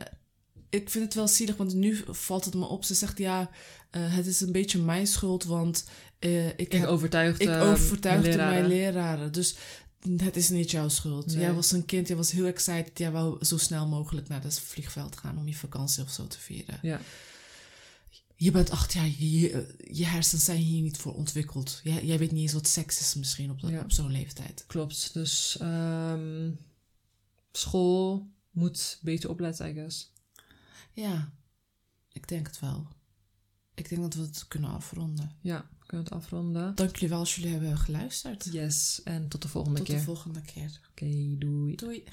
ik 0.70 0.90
vind 0.90 1.04
het 1.04 1.14
wel 1.14 1.28
zielig, 1.28 1.56
want 1.56 1.74
nu 1.74 2.04
valt 2.08 2.44
het 2.44 2.54
me 2.54 2.64
op. 2.66 2.84
Ze 2.84 2.94
zegt 2.94 3.18
ja, 3.18 3.50
eh, 3.90 4.14
het 4.14 4.26
is 4.26 4.40
een 4.40 4.52
beetje 4.52 4.78
mijn 4.78 5.06
schuld, 5.06 5.44
want 5.44 5.84
eh, 6.18 6.48
ik, 6.48 6.58
ik 6.58 6.72
heb, 6.72 6.88
overtuigde, 6.88 7.44
ik 7.44 7.62
overtuigde 7.62 8.36
mijn 8.36 8.48
mijn 8.48 8.66
leraren. 8.66 9.32
Dus 9.32 9.56
het 10.16 10.36
is 10.36 10.48
niet 10.48 10.70
jouw 10.70 10.88
schuld. 10.88 11.26
Nee. 11.26 11.38
Jij 11.38 11.52
was 11.52 11.72
een 11.72 11.84
kind, 11.84 12.08
jij 12.08 12.16
was 12.16 12.30
heel 12.30 12.46
excited. 12.46 12.98
Jij 12.98 13.10
wou 13.10 13.44
zo 13.44 13.58
snel 13.58 13.86
mogelijk 13.86 14.28
naar 14.28 14.42
het 14.42 14.60
vliegveld 14.60 15.16
gaan 15.16 15.38
om 15.38 15.48
je 15.48 15.54
vakantie 15.54 16.02
of 16.02 16.10
zo 16.10 16.26
te 16.26 16.38
vieren. 16.38 16.78
Ja. 16.82 17.00
Je 18.36 18.50
bent 18.50 18.70
acht 18.70 18.92
jaar, 18.92 19.06
je, 19.18 19.76
je, 19.90 20.06
hersens 20.06 20.44
zijn 20.44 20.58
hier 20.58 20.82
niet 20.82 20.96
voor 20.96 21.14
ontwikkeld. 21.14 21.80
Jij, 21.82 22.04
jij 22.04 22.18
weet 22.18 22.32
niet 22.32 22.42
eens 22.42 22.52
wat 22.52 22.68
seks 22.68 23.00
is 23.00 23.14
misschien 23.14 23.50
op, 23.50 23.58
Ja. 23.60 23.80
op 23.80 23.92
zo'n 23.92 24.10
leeftijd. 24.12 24.64
Klopt. 24.66 25.10
Dus 25.12 25.56
ehm, 25.60 26.50
school 27.52 28.26
moet 28.50 28.98
beter 29.02 29.30
opletten, 29.30 29.68
I 29.70 29.72
guess. 29.74 30.12
Ja, 31.00 31.32
ik 32.12 32.28
denk 32.28 32.46
het 32.46 32.60
wel. 32.60 32.86
Ik 33.74 33.88
denk 33.88 34.00
dat 34.02 34.14
we 34.14 34.20
het 34.22 34.48
kunnen 34.48 34.70
afronden. 34.70 35.36
Ja, 35.40 35.66
we 35.78 35.86
kunnen 35.86 36.06
het 36.06 36.14
afronden. 36.14 36.74
Dank 36.74 36.92
jullie 36.94 37.08
wel 37.08 37.18
als 37.18 37.34
jullie 37.34 37.50
hebben 37.52 37.78
geluisterd. 37.78 38.44
Yes, 38.52 39.00
en 39.04 39.28
tot 39.28 39.42
de 39.42 39.48
volgende 39.48 39.78
Tot 39.78 39.86
keer. 39.86 39.96
de 39.96 40.02
volgende 40.02 40.40
keer. 40.42 40.80
Oké, 40.90 41.36
doei. 41.38 41.74
Doei. 41.76 42.04